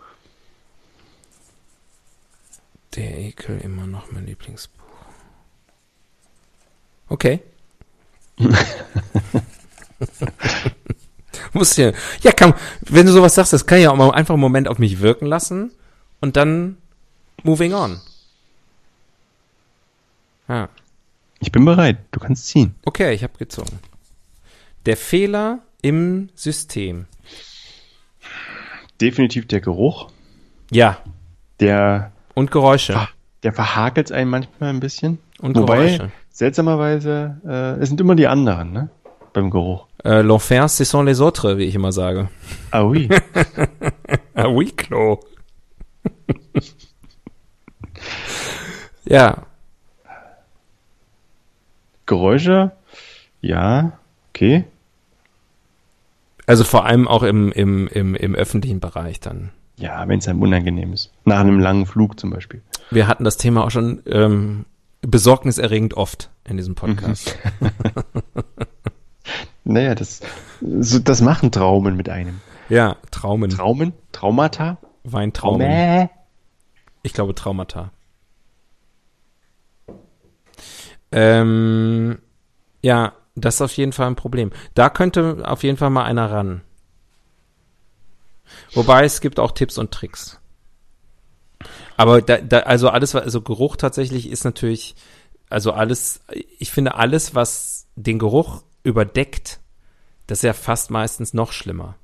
[2.95, 4.81] Der Ekel, immer noch mein Lieblingsbuch.
[7.07, 7.41] Okay.
[11.53, 11.91] Muss ja.
[12.21, 14.79] Ja, komm, wenn du sowas sagst, das kann ja auch mal einfach einen Moment auf
[14.79, 15.71] mich wirken lassen
[16.19, 16.77] und dann
[17.43, 18.01] moving on.
[20.51, 20.67] Ja.
[21.39, 21.97] Ich bin bereit.
[22.11, 22.75] Du kannst ziehen.
[22.85, 23.79] Okay, ich habe gezogen.
[24.85, 27.05] Der Fehler im System.
[28.99, 30.09] Definitiv der Geruch.
[30.71, 30.97] Ja.
[31.61, 33.07] Der, Und Geräusche.
[33.43, 35.19] der verhakelt einen manchmal ein bisschen.
[35.39, 36.11] Und Wobei, Geräusche.
[36.31, 38.89] seltsamerweise, äh, es sind immer die anderen, ne?
[39.33, 39.87] Beim Geruch.
[40.03, 42.27] Äh, L'enfer, ce sont les autres, wie ich immer sage.
[42.71, 43.07] Ah oui.
[44.33, 45.19] Ah, oui, Klo.
[49.05, 49.45] ja.
[52.05, 52.71] Geräusche?
[53.41, 53.93] Ja,
[54.29, 54.65] okay.
[56.45, 59.51] Also vor allem auch im, im, im, im öffentlichen Bereich dann.
[59.77, 61.11] Ja, wenn es einem unangenehm ist.
[61.25, 62.61] Nach einem langen Flug zum Beispiel.
[62.91, 64.65] Wir hatten das Thema auch schon ähm,
[65.01, 67.37] besorgniserregend oft in diesem Podcast.
[69.63, 70.21] Naja, das,
[70.61, 72.41] so, das machen Traumen mit einem.
[72.69, 73.49] Ja, Traumen.
[73.49, 73.93] Traumen?
[74.11, 74.77] Traumata?
[75.03, 75.67] Weintraumen.
[75.67, 76.09] Traume?
[77.03, 77.91] Ich glaube Traumata.
[81.11, 82.19] Ähm,
[82.81, 84.51] ja, das ist auf jeden Fall ein Problem.
[84.73, 86.61] Da könnte auf jeden Fall mal einer ran.
[88.73, 90.39] Wobei es gibt auch Tipps und Tricks.
[91.97, 94.95] Aber da, da, also alles, also Geruch tatsächlich ist natürlich,
[95.49, 96.21] also alles,
[96.57, 99.59] ich finde alles, was den Geruch überdeckt,
[100.27, 101.95] das ist ja fast meistens noch schlimmer.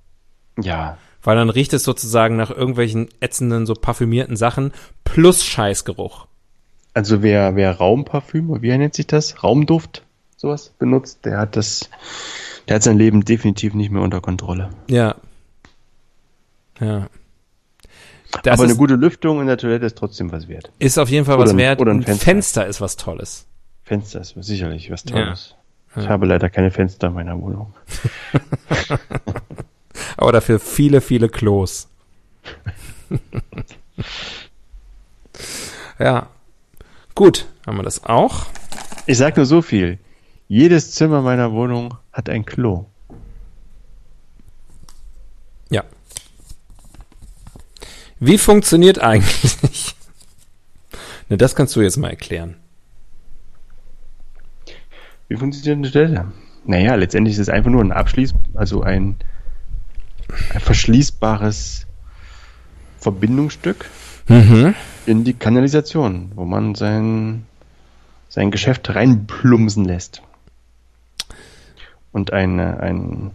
[0.61, 0.97] Ja.
[1.23, 4.71] Weil dann riecht es sozusagen nach irgendwelchen ätzenden, so parfümierten Sachen
[5.03, 6.27] plus Scheißgeruch.
[6.97, 9.43] Also wer, wer Raumparfüm, wie nennt sich das?
[9.43, 10.01] Raumduft,
[10.35, 11.91] sowas benutzt, der hat das,
[12.67, 14.71] der hat sein Leben definitiv nicht mehr unter Kontrolle.
[14.89, 15.13] Ja.
[16.79, 17.05] Ja.
[18.41, 20.71] Das Aber eine gute Lüftung in der Toilette ist trotzdem was wert.
[20.79, 21.79] ist auf jeden Fall oder was ein- wert.
[21.81, 22.25] oder ein Fenster.
[22.25, 23.45] Fenster ist was Tolles.
[23.83, 25.53] Fenster ist sicherlich was Tolles.
[25.95, 26.01] Ja.
[26.01, 27.75] Ich habe leider keine Fenster in meiner Wohnung.
[30.17, 31.89] Aber dafür viele, viele Klos.
[35.99, 36.27] ja.
[37.17, 38.45] Gut, haben wir das auch.
[39.07, 39.97] Ich sag nur so viel.
[40.47, 42.85] Jedes Zimmer meiner Wohnung hat ein Klo.
[45.71, 45.83] Ja.
[48.19, 49.57] Wie funktioniert eigentlich?
[51.29, 52.57] ne, das kannst du jetzt mal erklären.
[55.27, 56.31] Wie funktioniert eine Toilette?
[56.65, 59.15] Naja, letztendlich ist es einfach nur ein Abschließ, also ein,
[60.53, 61.87] ein verschließbares
[62.99, 63.89] Verbindungsstück
[64.27, 64.75] Mhm.
[65.07, 67.45] In die Kanalisation, wo man sein,
[68.29, 70.21] sein Geschäft reinplumsen lässt.
[72.11, 73.31] Und ein, ein,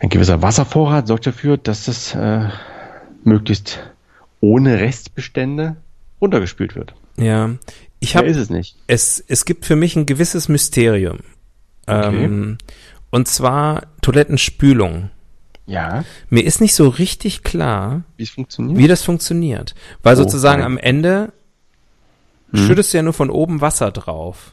[0.00, 2.48] ein gewisser Wasservorrat sorgt dafür, dass das äh,
[3.24, 3.80] möglichst
[4.40, 5.76] ohne Restbestände
[6.20, 6.94] runtergespült wird.
[7.16, 7.50] Ja.
[7.98, 8.76] Ich habe ist es nicht.
[8.86, 11.18] es, es gibt für mich ein gewisses Mysterium.
[11.86, 12.24] Okay.
[12.24, 12.58] Ähm,
[13.10, 15.10] und zwar Toilettenspülung.
[15.66, 18.78] Ja, Mir ist nicht so richtig klar, wie es funktioniert.
[18.78, 19.74] wie das funktioniert.
[20.02, 20.72] Weil Oh, sozusagen nein.
[20.72, 21.32] am Ende
[22.52, 22.66] Hm.
[22.66, 24.52] schüttest du ja nur von oben Wasser drauf.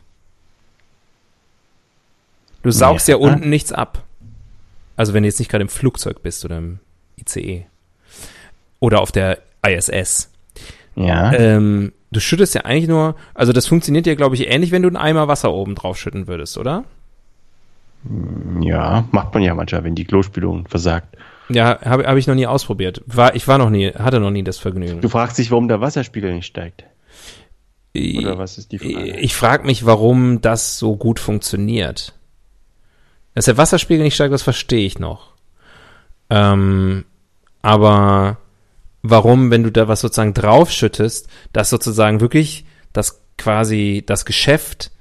[2.64, 3.22] Du saugst ja, Ja.
[3.22, 4.04] unten nichts ab.
[4.96, 6.80] Also wenn du jetzt nicht gerade im Flugzeug bist oder im
[7.20, 7.66] ICE.
[8.80, 10.30] Oder auf der ISS.
[10.96, 11.34] ja.
[11.34, 14.88] Ähm, du schüttest ja eigentlich nur, also das funktioniert ja, glaube ich, ähnlich, wenn du
[14.88, 16.84] einen Eimer Wasser oben drauf schütten würdest, oder?
[18.62, 21.18] Ja, macht man ja manchmal, wenn die Klospülung versagt.
[21.50, 23.02] Ja, habe hab ich noch nie ausprobiert.
[23.06, 25.02] War, ich war noch nie, hatte noch nie das Vergnügen.
[25.02, 26.86] Du fragst dich, warum der Wasserspiegel nicht steigt.
[27.96, 29.20] Oder was ist die Frage?
[29.20, 32.14] Ich frage mich, warum das so gut funktioniert.
[33.36, 35.34] Dass der Wasserspiegel nicht steigt, das verstehe ich noch.
[36.30, 37.06] Ähm,
[37.62, 38.38] aber
[39.04, 44.92] warum, wenn du da was sozusagen draufschüttest, dass sozusagen wirklich das quasi das Geschäft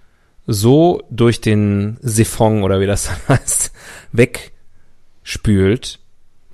[0.47, 3.73] so durch den Siphon oder wie das dann heißt,
[4.13, 5.99] wegspült,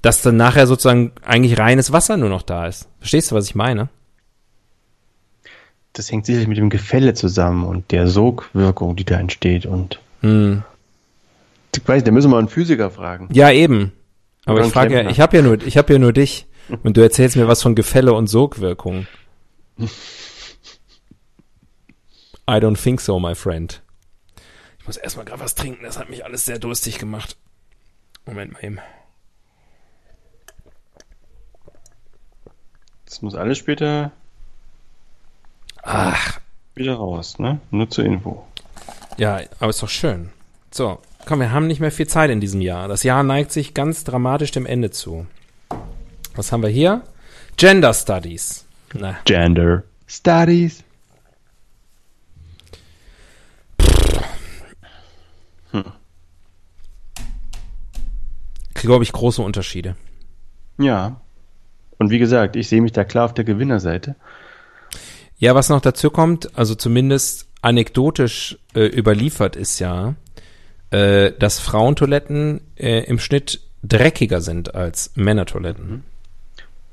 [0.03, 2.89] dass dann nachher sozusagen eigentlich reines Wasser nur noch da ist.
[3.01, 3.89] Verstehst du, was ich meine?
[5.93, 9.67] Das hängt sicherlich mit dem Gefälle zusammen und der Sogwirkung, die da entsteht.
[9.67, 10.63] Und Hm.
[11.75, 13.29] ich weiß, da müssen wir einen Physiker fragen.
[13.33, 13.93] Ja, eben.
[14.45, 16.47] Aber ich frage ja, ich habe ja nur, ich habe ja nur dich
[16.83, 19.07] und du erzählst mir was von Gefälle und Sogwirkung.
[22.49, 23.83] I don't think so, my friend.
[24.81, 27.37] Ich muss erstmal gerade was trinken, das hat mich alles sehr durstig gemacht.
[28.25, 28.79] Moment mal eben.
[33.05, 34.13] Das muss alles später
[35.83, 36.41] Ach,
[36.75, 37.61] wieder raus, ne?
[37.71, 38.47] Nur zur Info.
[39.17, 40.31] ja, aber ist doch schön.
[40.71, 42.89] So, komm, wir haben nicht mehr viel Zeit in diesem Jahr.
[42.89, 45.27] Das Jahr neigt sich ganz dramatisch dem Ende zu.
[46.35, 47.03] Was haben wir hier?
[47.57, 48.67] Gender Studies.
[48.93, 50.85] Na, Gender Studies.
[58.83, 59.97] Glaube ich, große Unterschiede.
[60.79, 61.21] Ja.
[61.99, 64.15] Und wie gesagt, ich sehe mich da klar auf der Gewinnerseite.
[65.39, 70.15] Ja, was noch dazu kommt, also zumindest anekdotisch äh, überliefert ist ja,
[70.91, 76.05] äh, dass Frauentoiletten äh, im Schnitt dreckiger sind als Männertoiletten.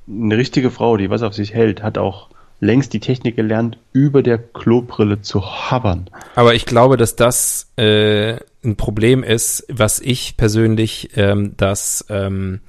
[0.08, 2.30] Eine richtige Frau, die was auf sich hält, hat auch
[2.60, 6.10] längst die Technik gelernt, über der Klobrille zu hovern.
[6.36, 12.62] Aber ich glaube, dass das äh, ein Problem ist, was ich persönlich ähm, das ähm,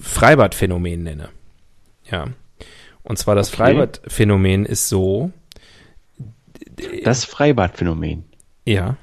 [0.00, 1.28] Freibadphänomen nenne.
[2.10, 2.26] Ja.
[3.02, 3.56] Und zwar das Okay.
[3.58, 5.30] Freibadphänomen ist so,
[7.04, 8.24] Das Freibadphänomen.
[8.64, 8.96] ja,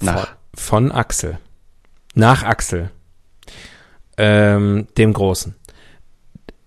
[0.00, 0.36] Nach.
[0.54, 1.38] Von, von Axel.
[2.14, 2.90] Nach Axel.
[4.16, 5.54] Ähm, dem Großen.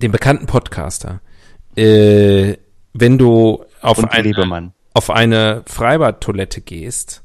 [0.02, 1.22] Dem bekannten Podcaster.
[1.76, 2.58] Äh,
[2.94, 7.24] wenn du auf eine, auf eine Freibadtoilette gehst,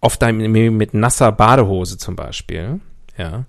[0.00, 2.80] oft dann mit nasser Badehose zum Beispiel,
[3.16, 3.44] ja,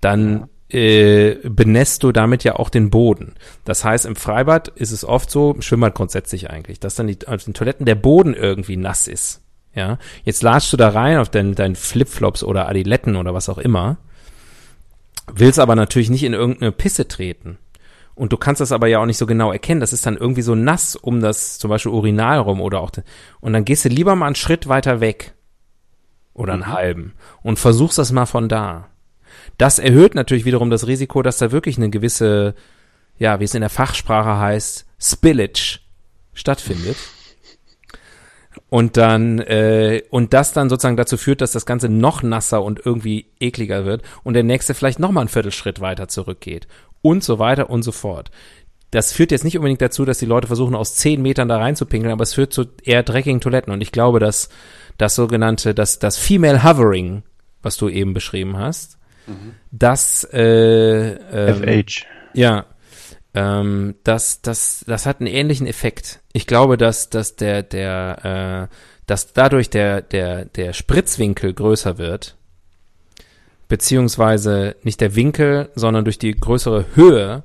[0.00, 3.34] dann äh, benässt du damit ja auch den Boden.
[3.64, 7.18] Das heißt, im Freibad ist es oft so, im Schwimmbad grundsätzlich eigentlich, dass dann die,
[7.26, 9.42] auf den Toiletten der Boden irgendwie nass ist.
[9.74, 13.58] Ja, jetzt latschst du da rein auf deinen dein Flipflops oder Adiletten oder was auch
[13.58, 13.96] immer,
[15.32, 17.58] willst aber natürlich nicht in irgendeine Pisse treten.
[18.14, 19.80] Und du kannst das aber ja auch nicht so genau erkennen.
[19.80, 22.90] Das ist dann irgendwie so nass um das zum Beispiel Urinal rum oder auch.
[23.40, 25.32] Und dann gehst du lieber mal einen Schritt weiter weg.
[26.34, 28.88] Oder einen halben und versuchst das mal von da.
[29.58, 32.54] Das erhöht natürlich wiederum das Risiko, dass da wirklich eine gewisse,
[33.18, 35.80] ja, wie es in der Fachsprache heißt, Spillage
[36.32, 36.96] stattfindet.
[38.68, 42.84] Und dann, äh, und das dann sozusagen dazu führt, dass das Ganze noch nasser und
[42.84, 46.66] irgendwie ekliger wird und der nächste vielleicht nochmal einen Viertelschritt weiter zurückgeht.
[47.02, 48.30] Und so weiter und so fort.
[48.90, 52.12] Das führt jetzt nicht unbedingt dazu, dass die Leute versuchen, aus zehn Metern da reinzupinkeln,
[52.12, 53.72] aber es führt zu eher dreckigen Toiletten.
[53.72, 54.50] Und ich glaube, dass
[54.98, 57.22] das sogenannte, das, das Female Hovering,
[57.62, 59.54] was du eben beschrieben hast, mhm.
[59.70, 62.06] das äh, ähm, FH.
[62.34, 62.66] Ja,
[63.34, 66.20] ähm, das, das, das hat einen ähnlichen Effekt.
[66.32, 68.74] Ich glaube, dass, dass der, der, äh,
[69.06, 72.36] dass dadurch der, der, der Spritzwinkel größer wird,
[73.68, 77.42] beziehungsweise nicht der Winkel, sondern durch die größere Höhe.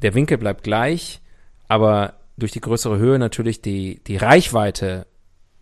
[0.00, 1.20] Der Winkel bleibt gleich,
[1.66, 5.06] aber durch die größere Höhe natürlich die, die Reichweite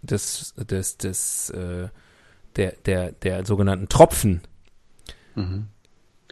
[0.03, 1.89] des, des, des, äh,
[2.57, 4.43] der, der, der sogenannten Tropfen.
[5.35, 5.67] Mhm.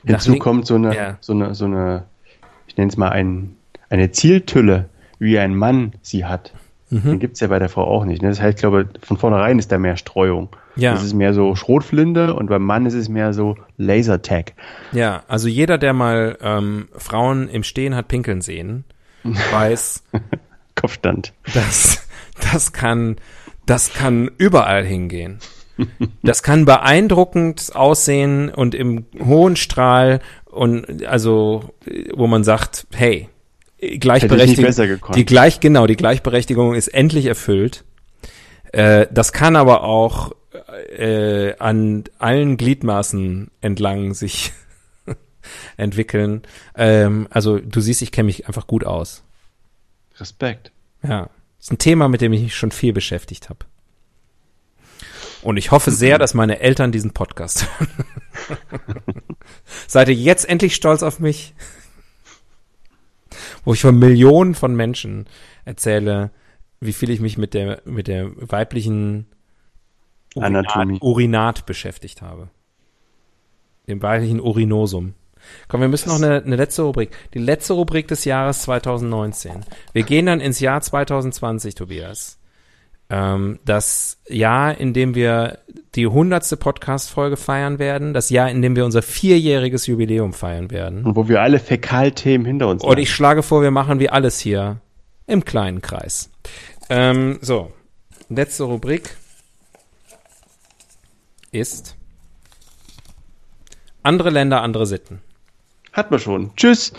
[0.04, 1.18] Hinzu kommt so eine, ja.
[1.20, 2.04] so eine, so eine
[2.66, 3.56] ich nenne es mal ein,
[3.88, 6.52] eine Zieltülle, wie ein Mann sie hat.
[6.90, 7.02] Mhm.
[7.02, 8.22] Den gibt es ja bei der Frau auch nicht.
[8.22, 8.28] Ne?
[8.28, 10.50] Das heißt, ich glaube, von vornherein ist da mehr Streuung.
[10.76, 10.92] Ja.
[10.92, 14.52] Das ist mehr so Schrotflinte und beim Mann ist es mehr so Lasertag.
[14.92, 18.84] Ja, also jeder, der mal ähm, Frauen im Stehen hat pinkeln sehen,
[19.24, 20.04] weiß.
[20.74, 21.32] Kopfstand.
[21.54, 22.06] Das,
[22.52, 23.16] das kann,
[23.66, 25.38] das kann überall hingehen.
[26.22, 31.74] Das kann beeindruckend aussehen und im hohen Strahl und also,
[32.14, 33.28] wo man sagt, hey,
[33.78, 34.72] Gleichberechtigung,
[35.14, 37.84] die gleich, genau, die Gleichberechtigung ist endlich erfüllt.
[38.72, 40.32] Äh, das kann aber auch
[40.96, 44.54] äh, an allen Gliedmaßen entlang sich
[45.76, 46.42] entwickeln.
[46.74, 49.24] Ähm, also du siehst, ich kenne mich einfach gut aus.
[50.18, 50.72] Respekt.
[51.02, 51.28] Ja,
[51.66, 53.66] ist ein Thema, mit dem ich mich schon viel beschäftigt habe.
[55.42, 58.06] Und ich hoffe sehr, dass meine Eltern diesen Podcast hören.
[59.88, 61.56] Seid ihr jetzt endlich stolz auf mich?
[63.64, 65.26] Wo ich von Millionen von Menschen
[65.64, 66.30] erzähle,
[66.78, 69.26] wie viel ich mich mit der, mit der weiblichen
[70.36, 72.48] Urinat, Urinat beschäftigt habe.
[73.88, 75.14] Dem weiblichen Urinosum.
[75.68, 77.10] Komm, wir müssen noch eine, eine letzte Rubrik.
[77.34, 79.64] Die letzte Rubrik des Jahres 2019.
[79.92, 82.38] Wir gehen dann ins Jahr 2020, Tobias
[83.08, 85.58] ähm, das Jahr, in dem wir
[85.94, 91.04] die hundertste Podcast-Folge feiern werden, das Jahr, in dem wir unser vierjähriges Jubiläum feiern werden.
[91.04, 92.90] Und wo wir alle Fäkalthemen hinter uns haben.
[92.90, 94.80] Und ich schlage vor, wir machen wie alles hier
[95.26, 96.30] im kleinen Kreis.
[96.88, 97.72] Ähm, so,
[98.28, 99.16] letzte Rubrik
[101.52, 101.96] ist
[104.02, 105.20] andere Länder, andere Sitten.
[105.96, 106.50] Hat man schon.
[106.56, 106.92] Tschüss.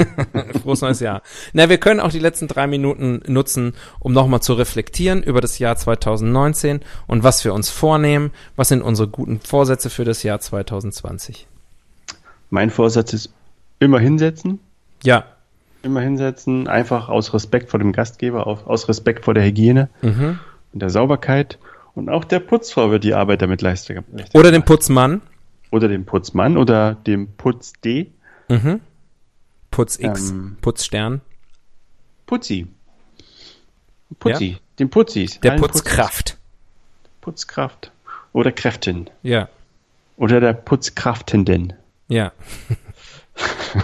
[0.62, 1.22] Frohes neues Jahr.
[1.52, 5.60] Na, wir können auch die letzten drei Minuten nutzen, um nochmal zu reflektieren über das
[5.60, 8.32] Jahr 2019 und was wir uns vornehmen.
[8.56, 11.46] Was sind unsere guten Vorsätze für das Jahr 2020?
[12.50, 13.32] Mein Vorsatz ist
[13.78, 14.58] immer hinsetzen.
[15.04, 15.24] Ja.
[15.84, 20.40] Immer hinsetzen, einfach aus Respekt vor dem Gastgeber, aus Respekt vor der Hygiene mhm.
[20.72, 21.58] und der Sauberkeit.
[21.94, 24.04] Und auch der Putzfrau wird die Arbeit damit leisten.
[24.34, 25.22] Oder dem Putzmann.
[25.70, 28.10] Oder dem Putzmann oder dem Putz-D.
[28.52, 28.80] Mhm.
[29.70, 31.22] Putz X, ähm, Putzstern.
[32.26, 32.66] Putzi.
[34.18, 34.58] Putzi, ja?
[34.78, 35.40] den Putzis.
[35.40, 36.36] Der Putzkraft.
[37.22, 37.92] Putzkraft.
[38.34, 39.08] Oder Kräftin.
[39.22, 39.48] Ja.
[40.18, 41.72] Oder der Putzkraftenden.
[42.08, 42.32] Ja.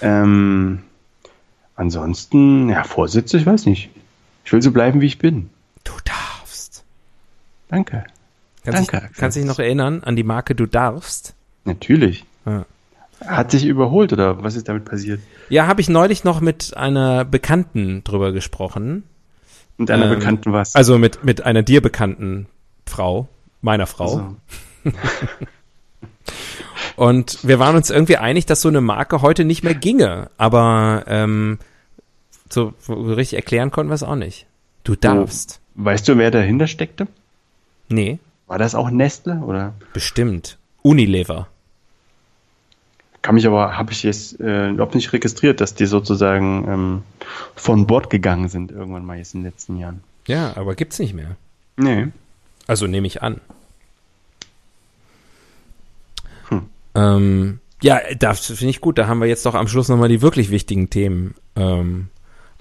[0.00, 0.82] ähm,
[1.76, 3.90] ansonsten, ja, Vorsitze, ich weiß nicht.
[4.46, 5.50] Ich will so bleiben, wie ich bin.
[5.84, 6.82] Du darfst.
[7.68, 8.04] Danke.
[8.64, 9.08] Kannst Danke.
[9.08, 11.34] Dich, kannst dich noch erinnern an die Marke Du darfst?
[11.64, 12.24] Natürlich.
[12.46, 12.64] Ja.
[13.26, 15.20] Hat sich überholt oder was ist damit passiert?
[15.50, 19.02] Ja, habe ich neulich noch mit einer Bekannten drüber gesprochen.
[19.76, 20.74] Mit einer ähm, Bekannten was?
[20.74, 22.46] Also mit, mit einer dir bekannten
[22.86, 23.28] Frau,
[23.60, 24.36] meiner Frau.
[24.84, 24.96] Also.
[26.96, 30.30] Und wir waren uns irgendwie einig, dass so eine Marke heute nicht mehr ginge.
[30.36, 31.58] Aber ähm,
[32.48, 34.46] so richtig erklären konnten wir es auch nicht.
[34.84, 35.60] Du darfst.
[35.74, 37.06] weißt du, wer dahinter steckte?
[37.88, 38.18] Nee.
[38.46, 39.74] War das auch Nestle oder?
[39.92, 40.58] Bestimmt.
[40.82, 41.48] Unilever.
[43.22, 47.02] Kann mich aber, habe ich jetzt äh, überhaupt nicht registriert, dass die sozusagen ähm,
[47.54, 50.02] von Bord gegangen sind irgendwann mal jetzt in den letzten Jahren.
[50.26, 51.36] Ja, aber gibt's nicht mehr.
[51.76, 52.08] Nee.
[52.66, 53.40] Also nehme ich an.
[56.48, 56.62] Hm.
[56.94, 58.98] Ähm, ja, das finde ich gut.
[58.98, 62.08] Da haben wir jetzt doch am Schluss nochmal die wirklich wichtigen Themen ähm,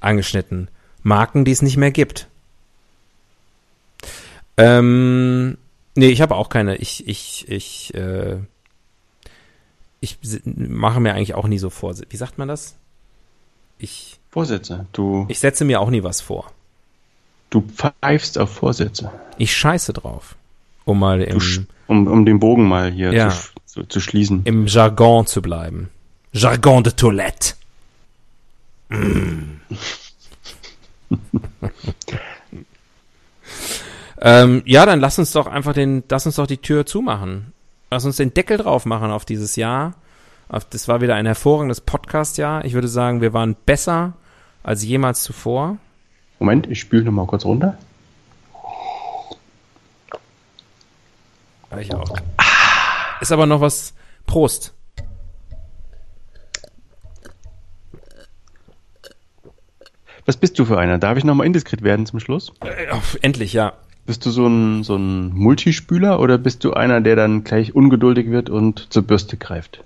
[0.01, 0.69] angeschnitten.
[1.03, 2.27] Marken, die es nicht mehr gibt.
[4.57, 5.57] Ähm,
[5.95, 6.75] nee, ich habe auch keine.
[6.77, 8.37] Ich, ich, ich, äh,
[10.01, 11.93] ich mache mir eigentlich auch nie so vor.
[12.09, 12.75] Wie sagt man das?
[13.77, 14.19] Ich.
[14.31, 14.85] Vorsätze.
[14.93, 15.25] Du.
[15.27, 16.51] Ich setze mir auch nie was vor.
[17.49, 19.11] Du pfeifst auf Vorsätze.
[19.37, 20.35] Ich scheiße drauf.
[20.85, 23.29] Um mal im, um, um den Bogen mal hier Ja.
[23.29, 24.41] zu, zu, zu schließen.
[24.45, 25.89] im Jargon zu bleiben.
[26.31, 27.55] Jargon de Toilette.
[34.21, 37.53] ähm, ja, dann lass uns doch einfach den, lass uns doch die Tür zumachen.
[37.91, 39.95] Lass uns den Deckel drauf machen auf dieses Jahr.
[40.69, 42.65] Das war wieder ein hervorragendes Podcast-Jahr.
[42.65, 44.13] Ich würde sagen, wir waren besser
[44.63, 45.77] als jemals zuvor.
[46.39, 47.77] Moment, ich spüle noch mal kurz runter.
[51.79, 52.15] Ich auch.
[53.21, 53.93] Ist aber noch was.
[54.25, 54.73] Prost.
[60.25, 60.99] Was bist du für einer?
[60.99, 62.53] Darf ich noch mal indiskret werden zum Schluss?
[62.61, 62.87] Äh,
[63.21, 63.73] endlich, ja.
[64.09, 68.31] Bist du so ein, so ein Multispüler oder bist du einer, der dann gleich ungeduldig
[68.31, 69.83] wird und zur Bürste greift?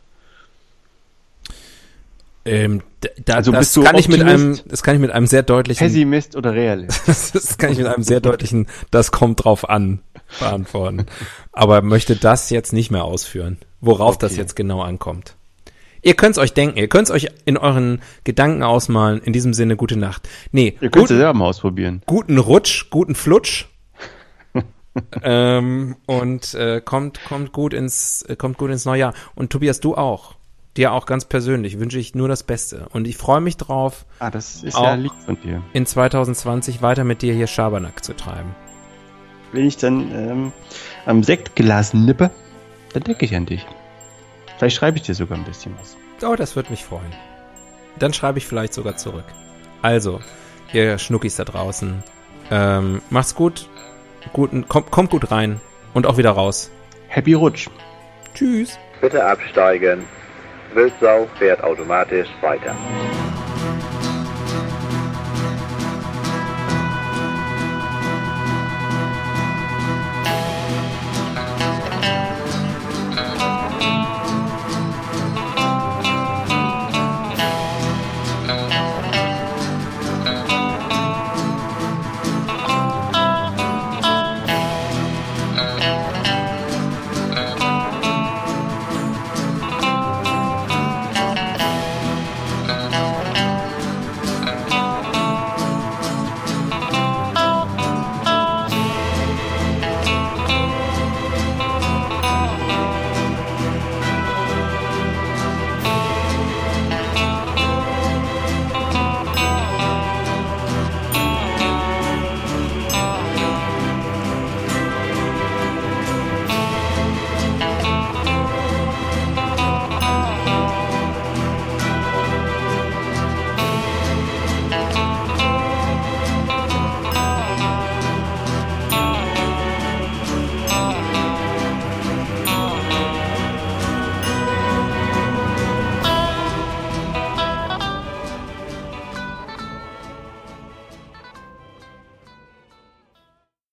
[2.45, 2.81] Ähm,
[3.25, 6.37] da, Also das kann ich mit einem, das kann ich mit einem sehr deutlichen, Pessimist
[6.37, 7.01] oder Realist?
[7.35, 9.99] das kann ich mit einem sehr deutlichen, das kommt drauf an,
[10.39, 11.05] beantworten.
[11.51, 14.39] Aber möchte das jetzt nicht mehr ausführen, worauf das Okay.
[14.39, 15.35] jetzt genau ankommt.
[16.01, 19.19] Ihr könnt's euch denken, ihr könnt's euch in euren Gedanken ausmalen.
[19.21, 20.29] In diesem Sinne, gute Nacht.
[20.53, 22.01] Nee, Ihr könnt es selber mal ausprobieren.
[22.05, 23.65] guten Rutsch, guten Flutsch.
[25.23, 29.13] Ähm, und äh, kommt kommt gut ins äh, kommt gut ins neue Jahr.
[29.35, 30.35] Und Tobias, du auch.
[30.75, 32.87] Dir auch ganz persönlich wünsche ich nur das Beste.
[32.91, 35.61] Und ich freue mich drauf, Ah, das ist ja lieb von dir.
[35.73, 38.55] in 2020 weiter mit dir hier Schabernack zu treiben.
[39.51, 40.51] Wenn ich dann ähm,
[41.05, 42.31] am Sektglas nippe,
[42.93, 43.67] dann denke ich an dich.
[44.57, 45.95] Vielleicht schreibe ich dir sogar ein bisschen was.
[46.27, 47.13] Oh, das würde mich freuen.
[47.99, 49.25] Dann schreibe ich vielleicht sogar zurück.
[49.83, 50.21] Also,
[50.71, 52.01] ihr Schnuckis da draußen,
[52.49, 53.69] ähm, macht's gut,
[54.31, 55.59] guten, kommt, kommt gut rein
[55.93, 56.71] und auch wieder raus.
[57.07, 57.69] Happy Rutsch!
[58.33, 58.79] Tschüss.
[59.01, 60.05] Bitte absteigen.
[60.73, 62.75] Wildsau fährt automatisch weiter.